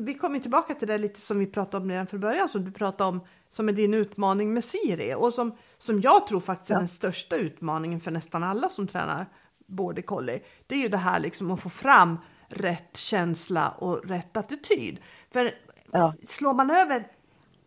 [0.00, 2.72] vi kommer tillbaka till det lite som vi pratade om redan från början, som du
[2.72, 6.78] pratade om som är din utmaning med Siri och som, som jag tror faktiskt är
[6.78, 9.26] den största utmaningen för nästan alla som tränar
[9.66, 10.42] border collie.
[10.66, 14.98] Det är ju det här liksom att få fram rätt känsla och rätt attityd.
[15.30, 15.54] För
[15.92, 16.14] ja.
[16.28, 17.06] slår man över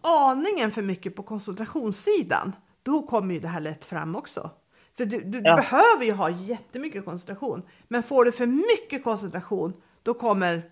[0.02, 4.52] aningen för mycket på koncentrationssidan, då kommer ju det här lätt fram också.
[4.98, 5.56] För du, du ja.
[5.56, 9.74] behöver ju ha jättemycket koncentration, men får du för mycket koncentration,
[10.04, 10.72] då kommer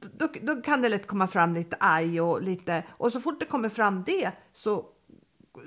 [0.00, 3.46] då, då kan det lätt komma fram lite aj och lite och så fort det
[3.46, 4.84] kommer fram det så,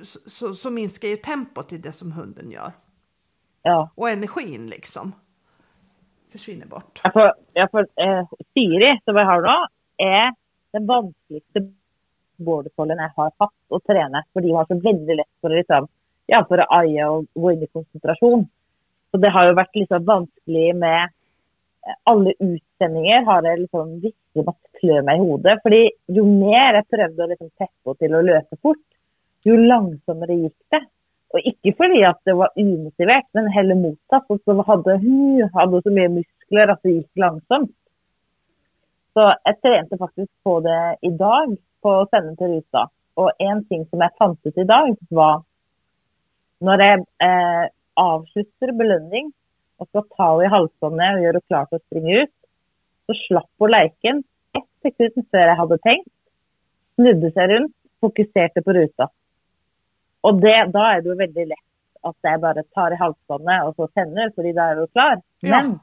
[0.04, 2.72] så, så minskar ju tempot i det som hunden gör.
[3.62, 3.90] Ja.
[3.96, 5.14] Och energin liksom
[6.32, 7.02] försvinner bort.
[7.04, 9.56] Ja, for, ja, for eh, Siri, som jeg har nå,
[9.98, 10.34] er
[10.76, 11.62] den vanskeligste
[12.38, 14.24] bordercollen jeg har hatt å trene.
[14.34, 15.88] For de har så veldig lett for å liksom,
[16.32, 18.46] ja, for å eie og gå inn i konsentrasjon.
[19.12, 24.48] Så det har jo vært liksom vanskelig med eh, alle utsendinger har jeg liksom virkelig
[24.48, 25.60] måttet klø meg i hodet.
[25.64, 25.84] fordi
[26.18, 28.84] jo mer jeg prøvde å liksom teppe til å løpe fort,
[29.46, 30.82] jo langsommere gikk det.
[31.36, 34.28] Og ikke fordi at det var umotivert, men heller motsatt.
[34.32, 37.74] Og så hadde, hm, hadde så mye muskler at det gikk langsomt.
[39.16, 42.88] Så jeg trente faktisk på det i dag, på å sende til ruta.
[43.22, 45.44] Og en ting som jeg fant ut i dag, var
[46.64, 47.66] når jeg eh,
[48.00, 49.32] avslutter belønning
[49.82, 52.34] og skal ta henne i halsbåndet og gjøre henne klar til å springe ut,
[53.06, 54.24] så slapp hun leiken
[54.56, 56.12] ett sekund før jeg hadde tenkt.
[56.96, 59.10] Snudde seg rundt, fokuserte på ruta.
[60.26, 61.66] Og det, da er det jo veldig lett
[62.06, 65.20] at jeg bare tar i halsbåndet og så tenner, fordi da er hun klar.
[65.44, 65.78] Men ja.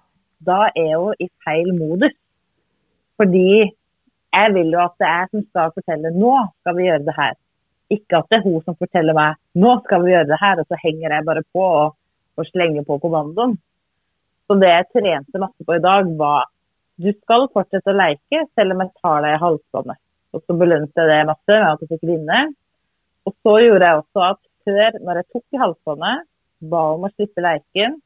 [0.48, 2.16] da er hun i feil modus.
[3.20, 3.46] Fordi
[4.32, 7.16] jeg vil jo at det er jeg som skal fortelle nå skal vi gjøre det
[7.18, 7.34] her.
[7.92, 10.68] Ikke at det er hun som forteller meg nå skal vi gjøre det her, og
[10.68, 11.94] så henger jeg bare på og,
[12.40, 13.58] og slenger på kommandoen.
[14.48, 16.48] Så det jeg trente masse på i dag, var
[17.02, 20.00] du skal fortsette å leke selv om jeg tar deg i halsbåndet.
[20.32, 22.40] Og så belønte jeg det masse med at du fikk vinne.
[23.28, 26.26] Og så gjorde jeg også at før, når jeg tok i halsbåndet,
[26.72, 27.98] ba om å slippe leken,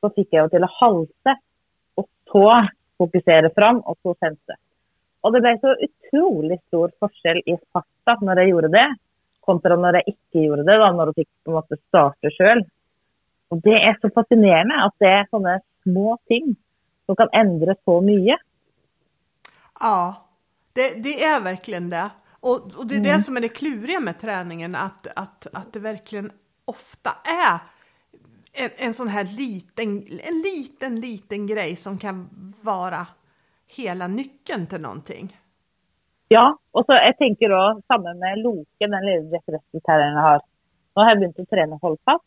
[0.00, 1.34] så fikk jeg jo til å halse,
[2.00, 2.46] og så
[3.00, 4.58] fokusere fram, og så sense.
[5.22, 8.88] Og det ble så utrolig stor forskjell i farta når jeg gjorde det,
[9.44, 12.64] kontra når jeg ikke gjorde det, da, når du fikk på en måte starte sjøl.
[13.52, 16.54] Og det er så fascinerende at det er sånne små ting
[17.06, 18.38] som kan endre så mye.
[19.80, 19.98] Ja,
[20.72, 22.10] det, det är verkligen det.
[22.40, 23.16] Och, och det är mm.
[23.16, 26.30] det som är det kluriga med träningen, att, att, att det verkligen
[26.64, 27.58] ofta är
[28.52, 29.88] en, en sån här liten,
[30.24, 32.28] en liten, liten grej som kan
[32.60, 33.06] vara
[33.66, 35.36] hela nyckeln till någonting.
[36.32, 40.40] Ja, och så jag tänker då samma med Loke, den lilla referensen jag har.
[40.94, 42.24] Nu har jag börjat träna hållfast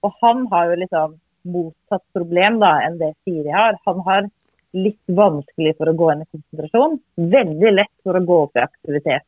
[0.00, 3.78] och han har ju liksom motsatt problem då än det Siri har.
[3.84, 4.30] Han har
[4.72, 8.58] lite vanskelig för att gå in i koncentration, väldigt lätt för att gå upp i
[8.58, 9.22] aktivitet.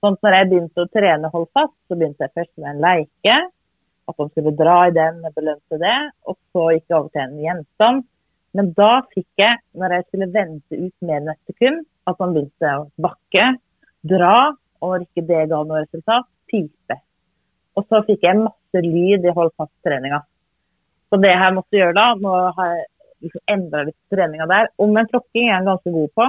[0.00, 3.36] Sånn når jeg begynte å trene hold så begynte jeg først med en leike.
[4.06, 5.98] At de skulle dra i den, belønte det.
[6.22, 8.06] Og så gikk jeg over til en gjenstand.
[8.54, 12.34] Men da fikk jeg, når jeg skulle vente ut mer enn et sekund, at man
[12.34, 13.46] begynte å bakke,
[14.08, 14.34] dra,
[14.84, 16.98] og ikke det ga noe resultat, pipe.
[17.78, 20.22] Og så fikk jeg masse lyd i hold fast-treninga.
[21.08, 22.86] Så det jeg måtte gjøre da, nå har jeg
[23.24, 24.70] liksom endra litt treninga der.
[24.82, 26.26] Omvendt lokking er jeg ganske god på.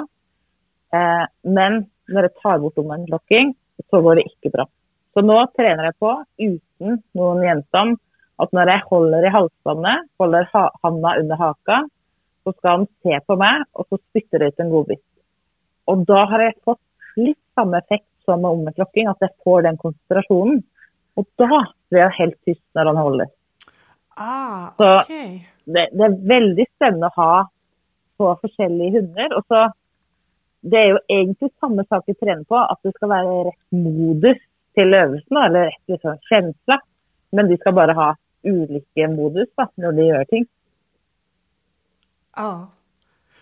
[0.98, 1.26] Eh,
[1.58, 3.54] men når jeg tar bort omvendtlokking,
[3.90, 4.66] så går det ikke bra.
[5.14, 8.00] Så nå trener jeg på, uten noen gjenstand,
[8.40, 11.80] at når jeg holder i halsbåndet, holder ha handa under haka,
[12.44, 15.04] så skal han se på meg, og så spytter det ut en godbit.
[15.88, 16.82] Og da har jeg fått
[17.18, 20.64] litt samme effekt som med omvendt at jeg får den konsentrasjonen.
[21.18, 23.32] Og da blir jeg helt tyst når han holder.
[24.16, 25.48] Ah, Så okej.
[25.66, 27.34] det, det er veldig spennende å ha
[28.20, 29.36] på forskjellige hunder.
[29.38, 29.70] Og så
[30.62, 34.42] Det er jo egentlig samme sak vi trener på, at det skal være rett modus
[34.76, 36.78] til øvelsen, eller rett liksom, kjensle.
[37.32, 38.10] Men de skal bare ha
[38.44, 40.46] ulike modus da, når de gjør ting.
[42.36, 42.68] Ja.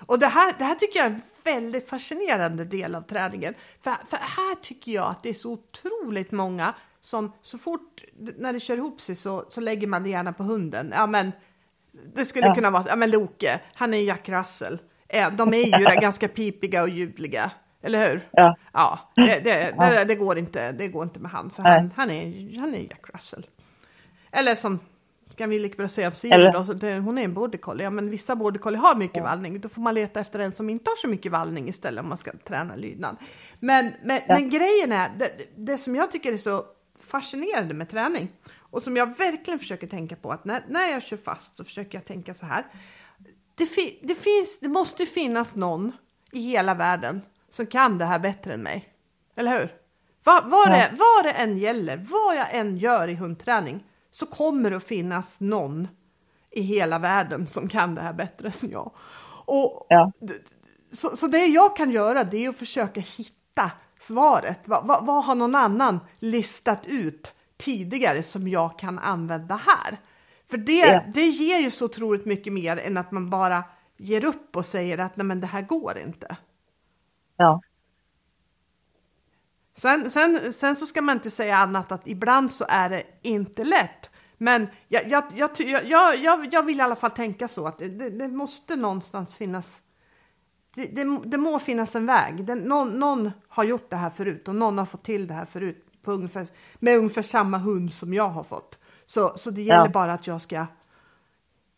[0.06, 1.22] Och det här, det här tycker jag är
[1.54, 3.54] väldigt fascinerande del av träningen.
[3.82, 8.04] För, för här tycker jag att det är så otroligt många som så fort
[8.38, 10.94] när det kör ihop sig så, så lägger man det gärna på hunden.
[10.96, 11.32] Ja men
[12.16, 12.56] det skulle Ja.
[12.56, 14.80] kunna vara, ja men Loke, han är Jack Russell.
[15.08, 18.28] Eh, De är ju där ganska pipiga och ljudliga, eller hur?
[18.32, 18.56] Ja.
[18.74, 22.12] Ja, det, det, det, det, går inte, det går inte med han, för han, han,
[22.12, 23.46] är, han är Jack Russell.
[24.32, 24.80] Eller som
[25.38, 27.84] kan vi lika bra säga om Siri då, så det, hon är en border collie.
[27.84, 29.62] Ja, men vissa border collie har mycket vallning.
[29.62, 32.18] Då får man leta efter en som inte har så mycket vallning istället om man
[32.18, 33.18] ska träna lydnad.
[33.60, 34.34] Men, men, Ja.
[34.36, 36.66] men grejen är, det, det som jag tycker är så
[37.00, 41.18] fascinerande med träning och som jag verkligen försöker tänka på att när, när jag kör
[41.18, 42.66] fast så försöker jag tänka så här.
[43.56, 45.92] Det, fi, det, finns, det måste finnas någon
[46.32, 48.86] i hela världen som kan det här bättre än mig.
[49.36, 49.70] Eller hur?
[50.24, 53.84] Va, vad, det, vad det än gäller, vad jag än gör i hundträning
[54.20, 55.88] så kommer det att finnas någon
[56.52, 58.92] i hela världen som kan det här bättre än jag.
[59.46, 60.12] Och, Ja.
[60.94, 64.68] så, så det jag kan göra det är att försöka hitta svaret.
[64.68, 69.98] Va, va, vad har någon annan listat ut tidigare som jag kan använda här?
[70.50, 71.04] För det, Ja.
[71.14, 73.64] det ger ju så otroligt mycket mer än att man bara
[73.98, 76.38] ger upp och säger att nej men det här går inte.
[77.38, 77.62] Ja.
[79.78, 83.64] Sen, sen, sen så ska man inte säga annat att ibland så är det inte
[83.64, 84.10] lätt.
[84.38, 87.78] Men jag, jag, jag, jag, jag, jag, jag vill i alla fall tänka så att
[87.78, 89.82] det, det, måste någonstans finnas.
[90.76, 92.46] Det, det, det må finnas en väg.
[92.46, 95.46] Det, någon, någon har gjort det här förut och någon har fått till det här
[95.46, 96.48] förut på ungefär,
[96.80, 98.80] med ungefär samma hund som jag har fått.
[99.06, 99.92] Så, så det gäller Ja.
[99.92, 100.66] bara att jag ska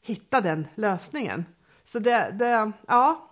[0.02, 1.46] hitta den lösningen.
[1.84, 3.30] Så det, det ja.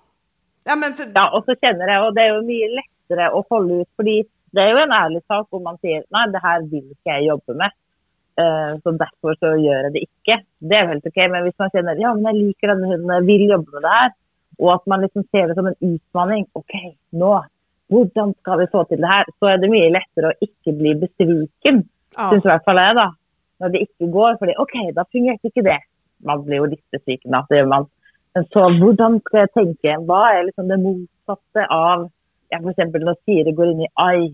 [0.64, 3.44] Ja men för, Ja, og så kjenner jeg, og det er jo mye lettere å
[3.50, 4.16] holde ut, fordi
[4.56, 7.28] det er jo en ærlig sak hvor man sier nei, det her vil ikke jeg
[7.32, 7.76] jobbe med,
[8.38, 10.36] Eh, så derfor så gjør jeg det ikke.
[10.62, 13.26] Det jo helt ok, men hvis man kjenner ja, men jeg liker denne hunden, jeg
[13.26, 14.12] vil jobbe med det her,
[14.62, 16.76] og at man liksom ser det som en utfordring, ok,
[17.22, 17.32] nå,
[17.90, 20.94] hvordan skal vi få til det her, så er det mye lettere å ikke bli
[21.02, 21.82] besviken,
[22.14, 22.28] ja.
[22.30, 23.08] synes i hvert fall jeg da,
[23.58, 25.80] når det ikke går, fordi ok, da fungerte ikke det.
[26.30, 27.90] Man blir jo litt besviken gjør man.
[28.38, 32.06] Men så hvordan skal jeg tenke, hva er liksom det motsatte av,
[32.52, 34.30] ja for eksempel når Siri går inn i ai,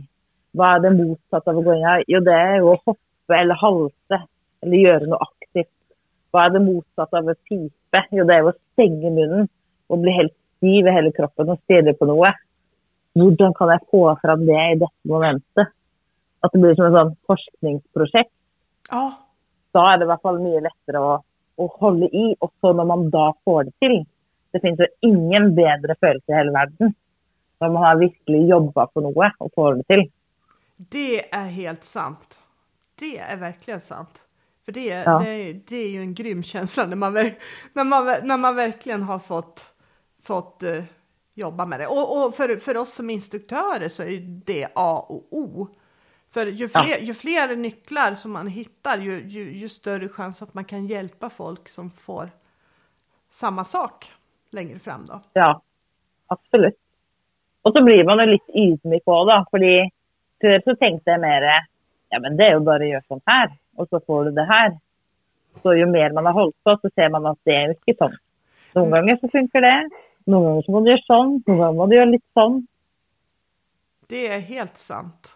[0.53, 2.03] hva er det motsatte av å gå inn i ai?
[2.11, 4.20] Jo, det er jo å hoppe eller halse,
[4.64, 5.72] eller gjøre noe aktivt.
[6.34, 8.03] Hva er det motsatte av å pipe?
[8.14, 9.49] Jo, det er jo å stenge munnen
[9.89, 12.34] og bli helt stiv i hele kroppen og stirre på noe.
[13.18, 15.74] Hvordan kan jeg få fram det i dette momentet?
[16.43, 18.34] At det blir som et sånn forskningsprosjekt.
[18.91, 19.05] ja.
[19.74, 21.14] Da er det i hvert fall mye lettere å,
[21.57, 22.26] å holde i.
[22.61, 23.95] Så når man da får det til
[24.53, 26.91] Det finnes jo ingen bedre følelse i hele verden
[27.70, 30.11] man har virkelig jobba for noe og får det til.
[30.78, 32.41] Det är helt sant.
[32.95, 34.22] Det är verkligen sant.
[34.66, 35.20] För det, Ja.
[35.20, 37.14] det, det är ju en grym känsla när man,
[37.74, 39.74] när man, när man verkligen har fått,
[40.24, 40.84] fått eh,
[41.34, 41.88] jobba med det.
[41.88, 45.68] Och, och för, för oss som instruktörer så är det A och O.
[46.30, 46.84] För ju Ja.
[46.84, 50.88] fler, ju fler nycklar som man hittar ju, ju, ju större chans att man kan
[50.88, 52.30] hjälpa folk som får
[53.32, 54.11] samma sak
[54.49, 55.22] längre fram då.
[55.34, 55.61] Ja,
[56.28, 56.78] absolutt.
[57.64, 59.38] Og så blir man jo litt ydmyk òg, da.
[59.51, 59.76] fordi
[60.43, 63.53] før så tenkte jeg mer ja, men det er jo bare å gjøre sånn her,
[63.80, 64.76] og så får du det her.
[65.64, 67.95] Så jo mer man har holdt på, så ser man at det er jo ikke
[68.01, 68.20] sånn.
[68.78, 69.78] Noen ganger så funker det,
[70.30, 72.59] noen ganger så må du gjøre sånn, noen ganger må du gjøre litt sånn.
[74.14, 75.34] Det är helt sant.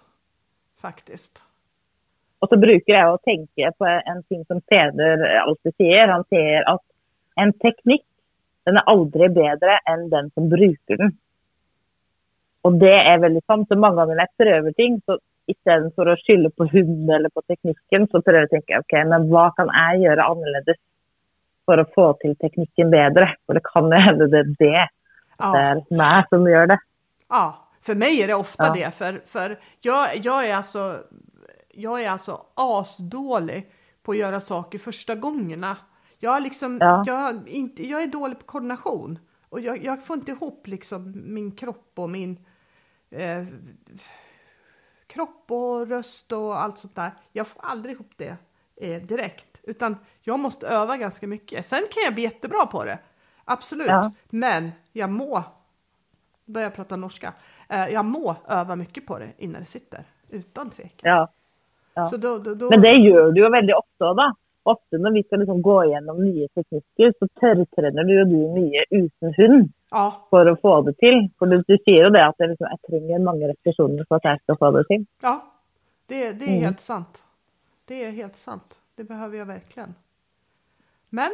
[0.78, 1.42] Faktiskt.
[2.42, 6.12] Og så bruker jeg å tenke på en ting som Peder alltid sier.
[6.12, 6.84] Han sier at
[7.42, 8.06] en teknikk
[8.68, 11.16] den er aldri bedre enn den som bruker den.
[12.68, 13.68] Og det er veldig sant.
[13.72, 17.44] Så mange ganger når jeg prøver ting, så istedenfor å skylde på hunden eller på
[17.48, 20.80] teknikken, så prøver jeg å tenke ok, men hva kan jeg gjøre annerledes
[21.68, 23.30] for å få til teknikken bedre?
[23.46, 24.84] For det kan jo hende det er det.
[25.40, 25.52] Ja.
[25.54, 26.80] Det er meg som gjør det.
[27.30, 27.46] Ja,
[27.82, 28.74] för mig är det ofta Ja.
[28.74, 28.92] det.
[28.96, 30.98] För, för jag, jag, är alltså,
[31.74, 33.68] jag är alltså asdålig
[34.04, 35.78] på att göra saker första gångerna.
[36.20, 37.04] Jag, är liksom, Ja.
[37.08, 39.20] jag, inte, jag är dålig på koordination.
[39.50, 42.38] Och jag, jag får inte ihop liksom min kropp och min
[43.10, 43.46] eh,
[45.08, 47.12] kropp och röst och allt sånt där.
[47.32, 48.38] Jag får aldrig ihop det
[48.76, 49.60] eh, direkt.
[49.64, 51.66] Utan jag måste öva ganska mycket.
[51.66, 53.00] Sen kan jag bli jättebra på det.
[53.46, 53.88] Absolut.
[53.88, 54.12] Ja.
[54.30, 55.44] Men jag må
[56.46, 57.34] börja prata norska.
[57.70, 61.12] Eh, jag må öva mycket på det innan det sitter, utan tvekan.
[61.12, 61.28] Ja.
[61.94, 62.12] ja.
[62.18, 62.70] Då, då, då...
[62.70, 64.34] Men det gör du ju väldigt ofta då.
[64.64, 68.84] Ofta när vi ska liksom gå igenom nya tekniker så törrtränar du ju du mycket
[68.90, 69.72] utan hund.
[69.90, 70.28] Ja.
[70.30, 71.30] För att få det till.
[71.40, 74.24] För du, du säger ju det att det liksom, jag tränger många repetitioner för att
[74.24, 75.06] jag ska få det till.
[75.22, 75.54] Ja,
[76.08, 76.64] det, det är mm.
[76.64, 77.24] helt sant.
[77.86, 78.80] Det är helt sant.
[78.96, 79.96] Det behöver jag verkligen.
[81.10, 81.32] Men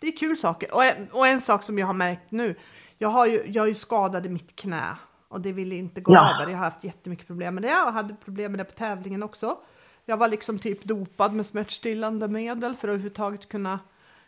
[0.00, 0.74] det är kul saker.
[0.74, 2.54] Och en, och en sak som jag har märkt nu.
[2.98, 4.96] Jag har ju, jag har ju skadade mitt knä
[5.28, 6.34] och det ville inte gå ja.
[6.34, 6.50] över.
[6.50, 9.58] Jag har haft jättemycket problem med det och hade problem med det på tävlingen också.
[10.04, 13.78] Jag var liksom typ dopad med smärtstillande medel för att överhuvudtaget kunna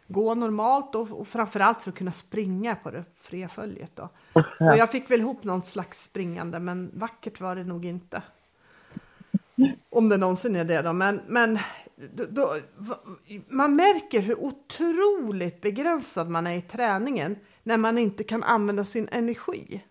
[0.07, 3.97] gå normalt och, och framförallt för att kunna springa på det fria följet.
[3.97, 4.09] Då.
[4.61, 8.23] Och jag fick väl ihop någon slags springande men vackert var det nog inte.
[9.91, 10.93] Om det någonsin är det då.
[10.93, 11.59] Men, men
[11.97, 12.57] då, då,
[13.49, 19.09] man märker hur otroligt begränsad man är i träningen när man inte kan använda sin
[19.13, 19.85] energi.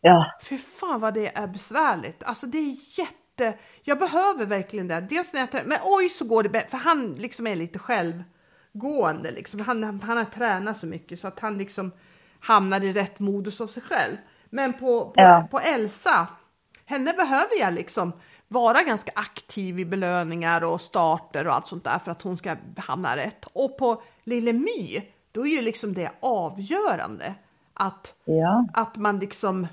[0.00, 0.32] Ja.
[0.44, 2.22] Fy fan vad det är besvärligt.
[2.22, 3.58] Alltså det är jätte...
[3.82, 5.06] Jag behöver verkligen det.
[5.10, 6.68] Dels när jag tränar, men oj så går det bättre.
[6.68, 7.78] För han liksom är lite
[8.72, 9.60] självgående liksom.
[9.60, 11.92] Han, han har tränat så mycket så att han liksom
[12.40, 14.16] hamnar i rätt modus av sig själv.
[14.50, 15.48] Men på, på, ja.
[15.50, 16.26] på Elsa,
[16.84, 18.12] henne behöver jag liksom
[18.48, 22.56] vara ganska aktiv i belöningar och starter och allt sånt där för att hon ska
[22.76, 23.44] hamna rätt.
[23.52, 25.02] Och på Lille My,
[25.32, 27.34] då är ju liksom det avgörande
[27.74, 28.66] att, ja.
[28.74, 29.66] att man liksom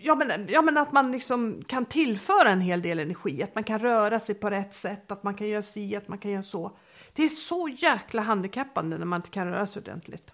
[0.00, 3.64] Ja men, ja men att man liksom kan tillföra en hel del energi, att man
[3.64, 6.42] kan röra sig på rätt sätt, att man kan göra si, att man kan göra
[6.42, 6.72] så.
[7.18, 10.30] Det är så jäkla handikappande när man inte kan röra sig ordentligt.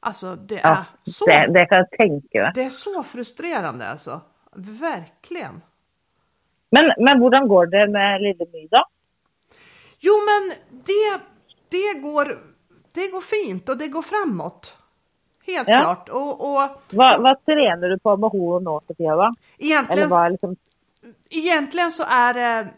[0.00, 1.26] Alltså det är ja, så.
[1.26, 4.20] Det, det kan jag tänka Det är så frustrerande alltså.
[4.56, 5.62] Verkligen.
[6.70, 8.84] Men, men hur går det med Lille My då?
[9.98, 11.20] Jo men det,
[11.68, 12.38] det, går,
[12.92, 14.76] det går fint och det går framåt.
[15.46, 15.80] Helt ja.
[15.80, 16.08] klart.
[16.08, 19.34] Och, och, vad, vad tränar du på med hon nå för tiden?
[19.58, 20.56] Egentligen, eller liksom...
[21.30, 22.68] egentligen så är det,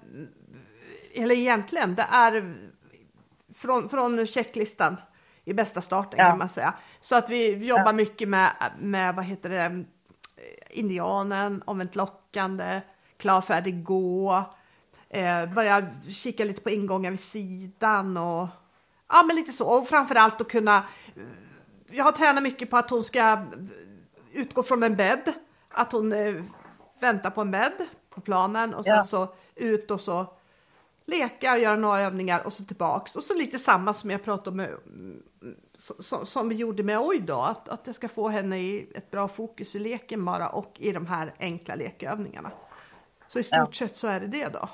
[1.15, 2.68] eller egentligen, det är
[3.59, 4.97] från, från checklistan
[5.45, 6.25] i bästa starten ja.
[6.25, 6.75] kan man säga.
[7.01, 7.93] Så att vi jobbar ja.
[7.93, 9.85] mycket med, med, vad heter det,
[10.71, 12.81] indianen, omvänt lockande,
[13.17, 14.45] klar, färdig, gå.
[15.11, 18.49] Eh, börja kika lite på ingångar vid sidan och
[19.09, 19.69] ja, men lite så.
[19.69, 20.85] Och framförallt att kunna.
[21.91, 23.45] Jag har tränat mycket på att hon ska
[24.33, 25.33] utgå från en bädd,
[25.69, 26.45] att hon eh,
[27.01, 29.05] väntar på en bädd på planen och sen ja.
[29.05, 30.38] så ut och så
[31.09, 34.57] leka och göra några övningar och så tillbaks och så lite samma som jag pratade
[34.57, 34.69] med
[35.79, 39.11] som, som vi gjorde med Oj då, att, att jag ska få henne i ett
[39.11, 42.51] bra fokus i leken bara och i de här enkla lekövningarna.
[43.29, 44.69] Så i stort sett så är det det då.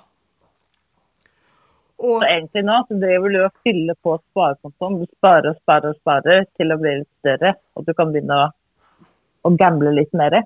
[1.96, 5.00] Och, så egentligen nu så driver du och fyller på sparkonton.
[5.00, 8.52] Du sparar och sparar och sparar till att bli lite större och du kan börja
[9.42, 10.42] och gambla lite mer.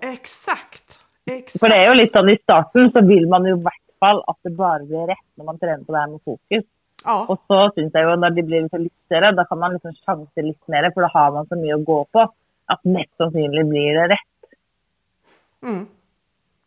[0.00, 0.98] Exakt.
[1.24, 1.60] Exakt.
[1.60, 3.56] För det är ju lite så i starten så vill man ju
[4.02, 6.64] fall att det bara blir rätt när man tränar på det här med fokus.
[7.04, 7.26] Ja.
[7.28, 10.40] Och så syns jag ju när det blir lite större, då kan man liksom chansa
[10.40, 12.20] lite mer för då har man så mycket att gå på
[12.64, 14.32] att mest sannolikt blir det rätt.
[15.62, 15.86] Mm.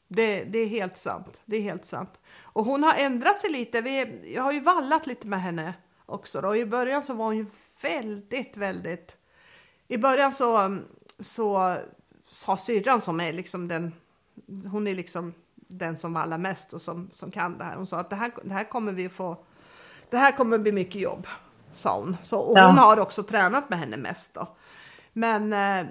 [0.07, 1.41] Det, det, är helt sant.
[1.45, 2.19] Det är helt sant.
[2.43, 3.81] Och hon har ändrat sig lite.
[3.81, 5.73] Vi, jag har ju vallat lite med henne
[6.05, 6.41] också.
[6.41, 6.55] Då.
[6.55, 7.45] I början så var hon ju
[7.81, 9.17] väldigt, väldigt...
[9.87, 10.77] I början så,
[11.19, 11.75] så
[12.31, 13.93] sa syrran som är liksom den...
[14.71, 15.33] Hon är liksom
[15.67, 17.75] den som vallar mest och som, som kan det här.
[17.75, 19.45] Hon sa att det här, det här kommer vi få...
[20.09, 21.27] Det här kommer bli mycket jobb,
[21.73, 22.17] sa hon.
[22.23, 22.67] Så, och ja.
[22.67, 24.47] hon har också tränat med henne mest då.
[25.13, 25.85] Men eh,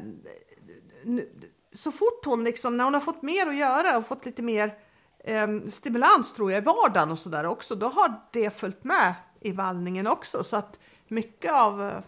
[1.72, 4.74] så fort hon liksom, när hon har fått mer att göra och fått lite mer
[5.18, 9.52] eh, stimulans tror jag i vardagen och sådär också, då har det följt med i
[9.52, 10.44] vallningen också.
[10.44, 11.98] Så att mycket av eh,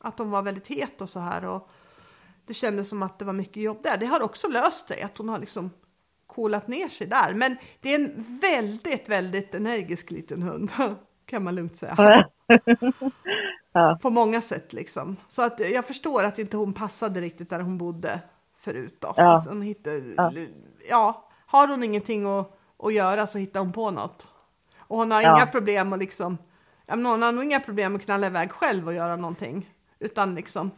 [0.00, 1.68] att hon var väldigt het och så här och
[2.46, 3.96] det kändes som att det var mycket jobb där.
[3.96, 5.70] Det har också löst sig, att hon har liksom
[6.36, 7.34] coolat ner sig där.
[7.34, 10.70] Men det är en väldigt, väldigt energisk liten hund
[11.26, 12.26] kan man lugnt säga.
[13.72, 13.98] Ja.
[14.02, 15.16] På många sätt liksom.
[15.28, 18.20] Så att jag förstår att inte hon passade riktigt där hon bodde
[18.58, 19.14] förut då.
[19.16, 19.44] Ja.
[19.48, 20.32] Hon hittar, ja.
[20.88, 21.28] ja.
[21.46, 24.28] har hon ingenting att, att göra så hittar hon på något.
[24.78, 25.36] Och hon har ja.
[25.36, 26.38] inga problem att liksom,
[26.86, 29.70] ja, hon har nog inga problem att knalla iväg själv och göra någonting.
[29.98, 30.70] Utan liksom,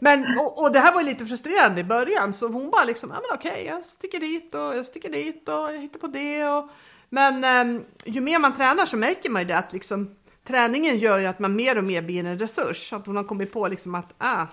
[0.00, 3.16] men och, och, det här var lite frustrerande i början så hon bara liksom, ja
[3.16, 6.68] men okej jag sticker dit och jag sticker dit och jag hittar på det och
[7.08, 10.16] men eh, ju mer man tränar så märker man ju det att liksom
[10.46, 12.92] träningen gör ju att man mer och mer blir en resurs.
[12.92, 14.46] Att hon har kommit på liksom att ah,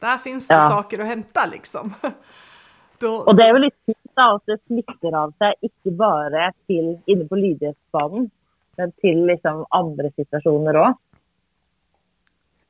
[0.00, 0.68] där finns det ja.
[0.68, 1.94] saker att hämta liksom.
[2.98, 3.16] Då...
[3.16, 7.24] Och det är väl lite fint att det smittar av sig, inte bara till inne
[7.24, 8.30] på lydighetsbanan,
[8.76, 11.11] men till liksom andra situationer också.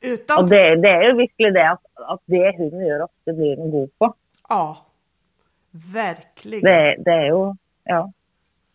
[0.02, 0.38] Utan...
[0.38, 3.70] Och det, det, är ju verkligen det att, att det hon gör ofta blir hon
[3.70, 4.14] god på.
[4.48, 4.86] Ja,
[5.72, 6.64] Verkligen.
[6.64, 8.12] Det, det är ju ja,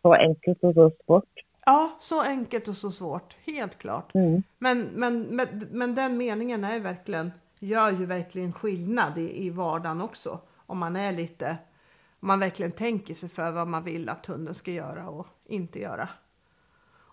[0.01, 1.23] så enkelt och så svårt.
[1.65, 4.15] Ja, så enkelt och så svårt, helt klart.
[4.15, 4.43] Mm.
[4.57, 10.01] Men, men, men, men den meningen är verkligen, gör ju verkligen skillnad i, i vardagen
[10.01, 10.39] också.
[10.55, 11.57] Om man är lite,
[12.19, 15.79] om man verkligen tänker sig för vad man vill att hunden ska göra och inte
[15.79, 16.09] göra.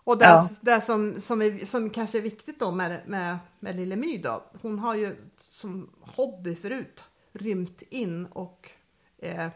[0.05, 0.49] Och det, ja.
[0.61, 4.43] det som, som, är, som kanske är viktigt då med, med, med Lille My då,
[4.61, 5.15] hon har ju
[5.49, 7.03] som hobby förut
[7.33, 8.69] rymt in och
[9.17, 9.47] eh,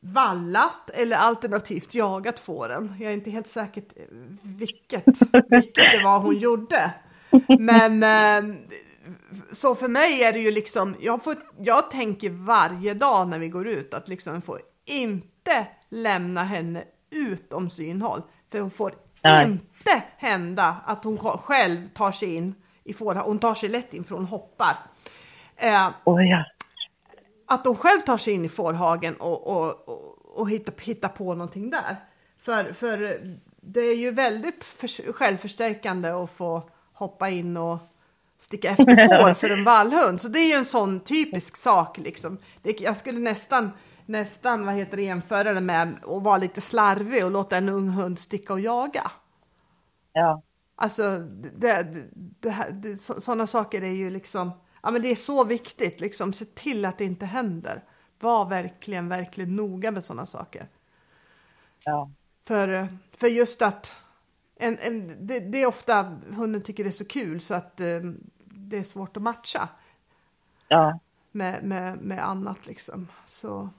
[0.00, 2.94] vallat eller alternativt jagat fåren.
[3.00, 3.84] Jag är inte helt säker
[4.42, 5.04] vilket,
[5.48, 6.94] vilket det var hon gjorde.
[7.58, 8.56] Men eh,
[9.52, 13.48] så för mig är det ju liksom, jag, får, jag tänker varje dag när vi
[13.48, 18.22] går ut att liksom får inte lämna henne utom synhåll.
[18.50, 18.94] För hon får
[19.32, 19.44] Nej.
[19.46, 22.54] inte hända att hon själv tar sig in
[22.84, 23.30] i fårhagen.
[23.30, 24.76] Hon tar sig lätt in för hon hoppar.
[25.56, 26.44] Eh, oh ja.
[27.46, 31.34] Att hon själv tar sig in i fårhagen och, och, och, och hittar, hittar på
[31.34, 31.96] någonting där.
[32.42, 33.20] För, för
[33.60, 37.78] det är ju väldigt för, självförstärkande att få hoppa in och
[38.38, 38.84] sticka efter
[39.24, 40.20] får för en vallhund.
[40.20, 42.38] Så det är ju en sån typisk sak liksom.
[42.62, 43.70] Det, jag skulle nästan
[44.06, 47.88] nästan vad heter det, jämföra det med att vara lite slarvig och låta en ung
[47.88, 49.10] hund sticka och jaga.
[50.12, 50.42] Ja.
[50.76, 51.82] Alltså det,
[52.40, 54.50] det, det, sådana saker är ju liksom,
[54.82, 57.84] ja men det är så viktigt liksom, se till att det inte händer.
[58.20, 60.68] Var verkligen, verkligen noga med sådana saker.
[61.84, 62.10] Ja.
[62.44, 63.96] För, för just att
[64.56, 68.30] en, en, det, det, är ofta hunden tycker det är så kul så att um,
[68.44, 69.68] det är svårt att matcha.
[70.68, 70.98] Ja.
[71.32, 73.08] Med, med, med annat liksom.
[73.26, 73.70] Så.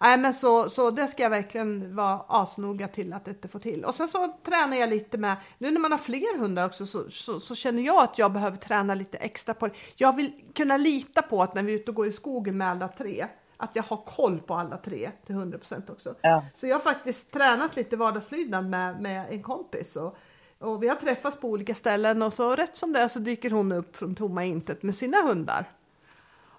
[0.00, 3.84] Nej men så, så det ska jag verkligen vara asnoga till att inte få till.
[3.84, 7.10] Och sen så tränar jag lite med, nu när man har fler hundar också så,
[7.10, 9.74] så, så, känner jag att jag behöver träna lite extra på det.
[9.96, 12.68] Jag vill kunna lita på att när vi är ute och går i skogen med
[12.68, 13.26] alla tre,
[13.56, 16.14] att jag har koll på alla tre till 100% också.
[16.20, 16.44] Ja.
[16.54, 19.96] Så jag har faktiskt tränat lite vardagslydnad med, med en kompis.
[19.96, 20.16] Och,
[20.58, 23.50] och vi har träffats på olika ställen och så rätt som det är så dyker
[23.50, 25.72] hon upp från tomma intet med sina hundar.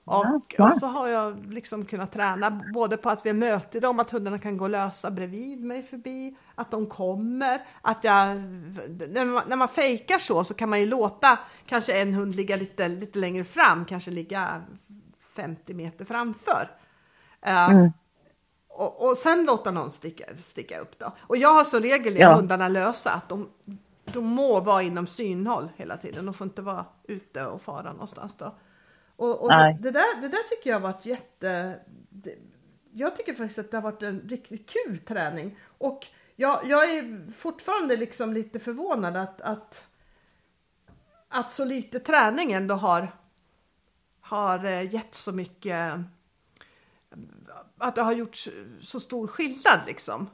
[0.10, 4.12] Och, och, så har jag liksom kunnat träna både på att vi möter dem, att
[4.12, 8.38] hundarna kan gå lösa bredvid mig förbi, att de kommer, att jag,
[9.10, 12.56] när man, när man fejkar så så kan man ju låta kanske en hund ligga
[12.56, 14.62] lite, lite längre fram, kanske ligga
[15.36, 16.70] 50 meter framför.
[17.48, 17.92] Uh, mm.
[18.68, 21.14] och, och sen låta någon sticka, sticka upp då.
[21.20, 22.36] Och jag har så regel ja.
[22.36, 23.50] hundarna lösa att de,
[24.06, 28.36] de må vara inom synhåll hela tiden, de får inte vara ute och fara någonstans
[28.38, 28.54] då.
[29.20, 31.80] Och, och det, det, där, det där tycker jag har varit jätte...
[32.10, 32.36] Det,
[32.92, 35.60] jag tycker faktiskt att det har varit en riktigt kul träning.
[35.78, 39.88] Och jag, jag är fortfarande liksom lite förvånad att, att,
[41.28, 43.12] att så lite träning ändå har,
[44.22, 46.00] har eh, gett så mycket...
[47.78, 48.38] Att det har gjort
[48.82, 50.30] så stor skillnad liksom.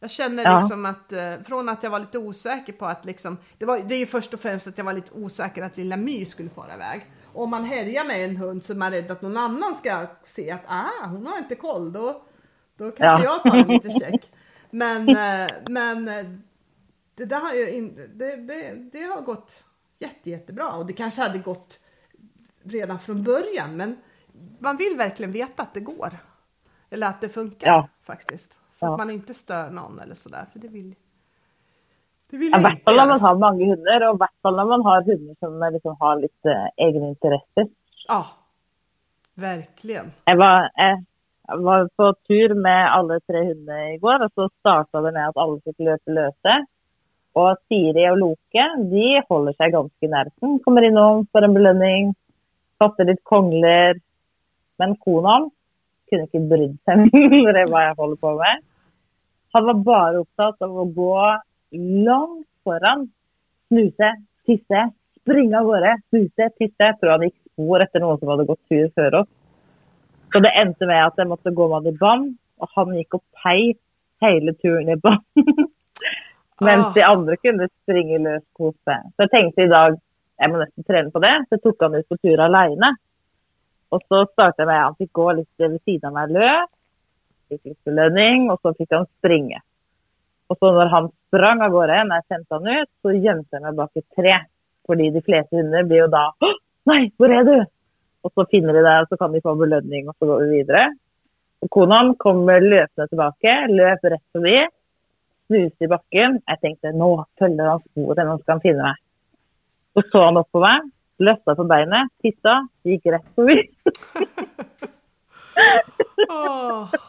[0.00, 0.60] Jag känner ja.
[0.60, 3.94] liksom att eh, från att jag var lite osäker på att liksom, det, var, det
[3.94, 6.74] är ju först och främst att jag var lite osäker att lilla My skulle fara
[6.74, 10.06] iväg om man härjar med en hund så är man rädd att någon annan ska
[10.26, 12.22] se att ah, hon har inte koll, då,
[12.76, 13.40] då kanske ja.
[13.44, 14.32] jag tar en lite check.
[14.70, 16.26] Men, eh, men eh,
[17.14, 19.64] det där har ju in, det, det, det har gått
[19.98, 21.78] jätte, jättebra och det kanske hade gått
[22.62, 23.96] redan från början men
[24.58, 26.18] man vill verkligen veta att det går.
[26.90, 27.88] Eller att det funkar ja.
[28.02, 28.59] faktiskt.
[28.80, 28.92] Så ja.
[28.92, 30.46] att man inte stör någon eller sådär.
[30.52, 30.94] För det vill,
[32.30, 35.02] I hvert fall når man har mange hunder, og i hvert fall når man har
[35.08, 37.66] hunder som liksom har litt uh, egne interesser.
[38.08, 38.20] Ja,
[39.34, 40.08] verkligen.
[40.30, 41.02] Jeg var, jeg,
[41.48, 45.26] jeg var, på tur med alle tre hundene i går, og så starta det med
[45.26, 46.56] at alle fikk løpe løse.
[47.42, 50.56] Og Siri og Loke de holder seg ganske i nærheten.
[50.64, 52.14] Kommer innom, får en belønning,
[52.80, 54.00] fatter litt kongler.
[54.80, 55.50] Men Konan
[56.08, 58.66] kunne ikke brydd seg mindre hva jeg holder på med.
[59.54, 61.16] Han var bare opptatt av å gå
[62.06, 63.08] langt foran.
[63.70, 64.10] Snuse,
[64.46, 64.86] tisse,
[65.20, 66.90] springe av gårde, snuse, tisse.
[67.00, 69.30] Tror han gikk spor etter noen som hadde gått tur før oss.
[70.30, 72.26] Så det endte med at jeg måtte gå med han i bånd,
[72.62, 73.80] og han gikk og peip
[74.22, 75.26] hele turen i bånd.
[76.66, 78.96] Mens de andre kunne springe løs kose.
[79.16, 79.96] Så jeg tenkte i dag
[80.40, 81.32] jeg må nesten trene på det.
[81.46, 82.94] Så jeg tok han ut på tur alene.
[83.90, 86.70] Og så starta jeg med at han fikk gå litt ved siden av meg løs.
[87.50, 89.58] Fikk litt belønning, og så fikk han springe.
[90.50, 93.64] Og så når han sprang av gårde, når jeg sendte han ut, så gjemte jeg
[93.64, 94.36] meg bak et tre.
[94.86, 96.24] Fordi de fleste hunder blir jo da
[96.88, 97.56] Nei, hvor er du?
[98.24, 100.60] Og så finner de deg, og så kan de få belønning, og så går vi
[100.60, 100.84] videre.
[101.60, 104.56] Og Konan kommer løpende tilbake, løp rett forbi,
[105.50, 106.38] snuste i bakken.
[106.48, 108.96] Jeg tenkte nå følger han sporet, nå skal han finne meg.
[109.94, 110.88] Så så han opp på meg,
[111.20, 112.54] løfta på beinet, tissa,
[112.88, 113.58] gikk rett forbi.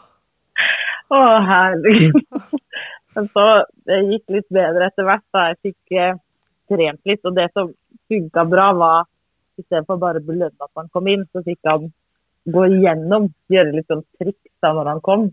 [1.09, 1.39] Åh, oh.
[1.39, 2.14] herregud.
[3.34, 5.22] så det gick lite bättre efter vart.
[5.32, 6.16] Jag fick eh,
[6.68, 7.74] trent lite och det som
[8.07, 9.05] funkade bra var
[9.57, 11.91] istället för bara belöna att man kom in så fick han
[12.45, 15.32] gå igenom, göra lite sånn tricks när han kom.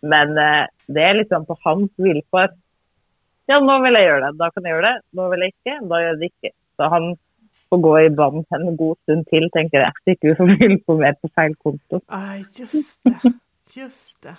[0.00, 2.48] Men eh, det är liksom på hans villkor.
[3.46, 5.00] Ja, nu vill jag göra det, då kan jag göra det.
[5.10, 6.50] Nu vill jag inte, då gör jag det inte.
[6.76, 7.16] Så han
[7.68, 9.92] får gå i band en god stund till, tänker jag.
[10.04, 12.00] Så inte vi får på mer på fel konto.
[12.06, 13.32] Ah, just det.
[13.76, 14.36] Just det.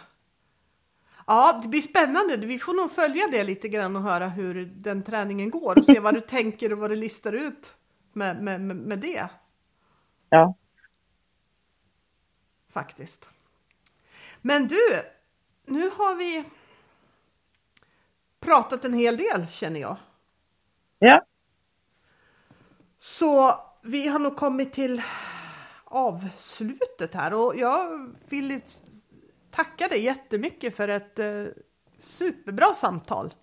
[1.27, 2.37] Ja, det blir spännande.
[2.37, 5.99] Vi får nog följa det lite grann och höra hur den träningen går och se
[5.99, 7.77] vad du tänker och vad du listar ut
[8.13, 9.29] med, med, med det.
[10.29, 10.55] Ja.
[12.69, 13.29] Faktiskt.
[14.41, 14.79] Men du,
[15.65, 16.43] nu har vi
[18.39, 19.97] pratat en hel del känner jag.
[20.99, 21.25] Ja.
[22.99, 25.01] Så vi har nog kommit till
[25.83, 28.51] avslutet här och jag vill
[29.57, 31.45] tacka dig jättemycket för ett eh,
[31.97, 33.33] superbra samtal.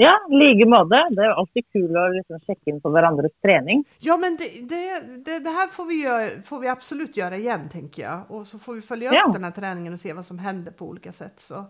[0.00, 0.18] Ja,
[0.66, 1.08] måte.
[1.10, 3.84] Det är alltid kul att liksom checka in på varandras träning.
[3.98, 7.68] Ja, men det, det, det, det, här får vi, göra, får vi absolut göra igen,
[7.68, 8.20] tänker jag.
[8.28, 9.24] Och så får vi följa ja.
[9.26, 11.40] upp den här träningen och se vad som händer på olika sätt.
[11.40, 11.64] Så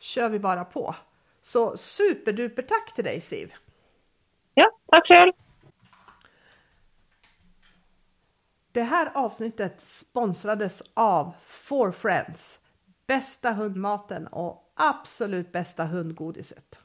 [0.00, 0.94] kör vi bara på.
[1.42, 3.52] Så superduper tack till dig, Siv.
[4.54, 5.32] Ja, tack själv.
[8.74, 12.60] Det här avsnittet sponsrades av Four Friends.
[13.06, 16.80] Bästa hundmaten och absolut bästa hundgodiset.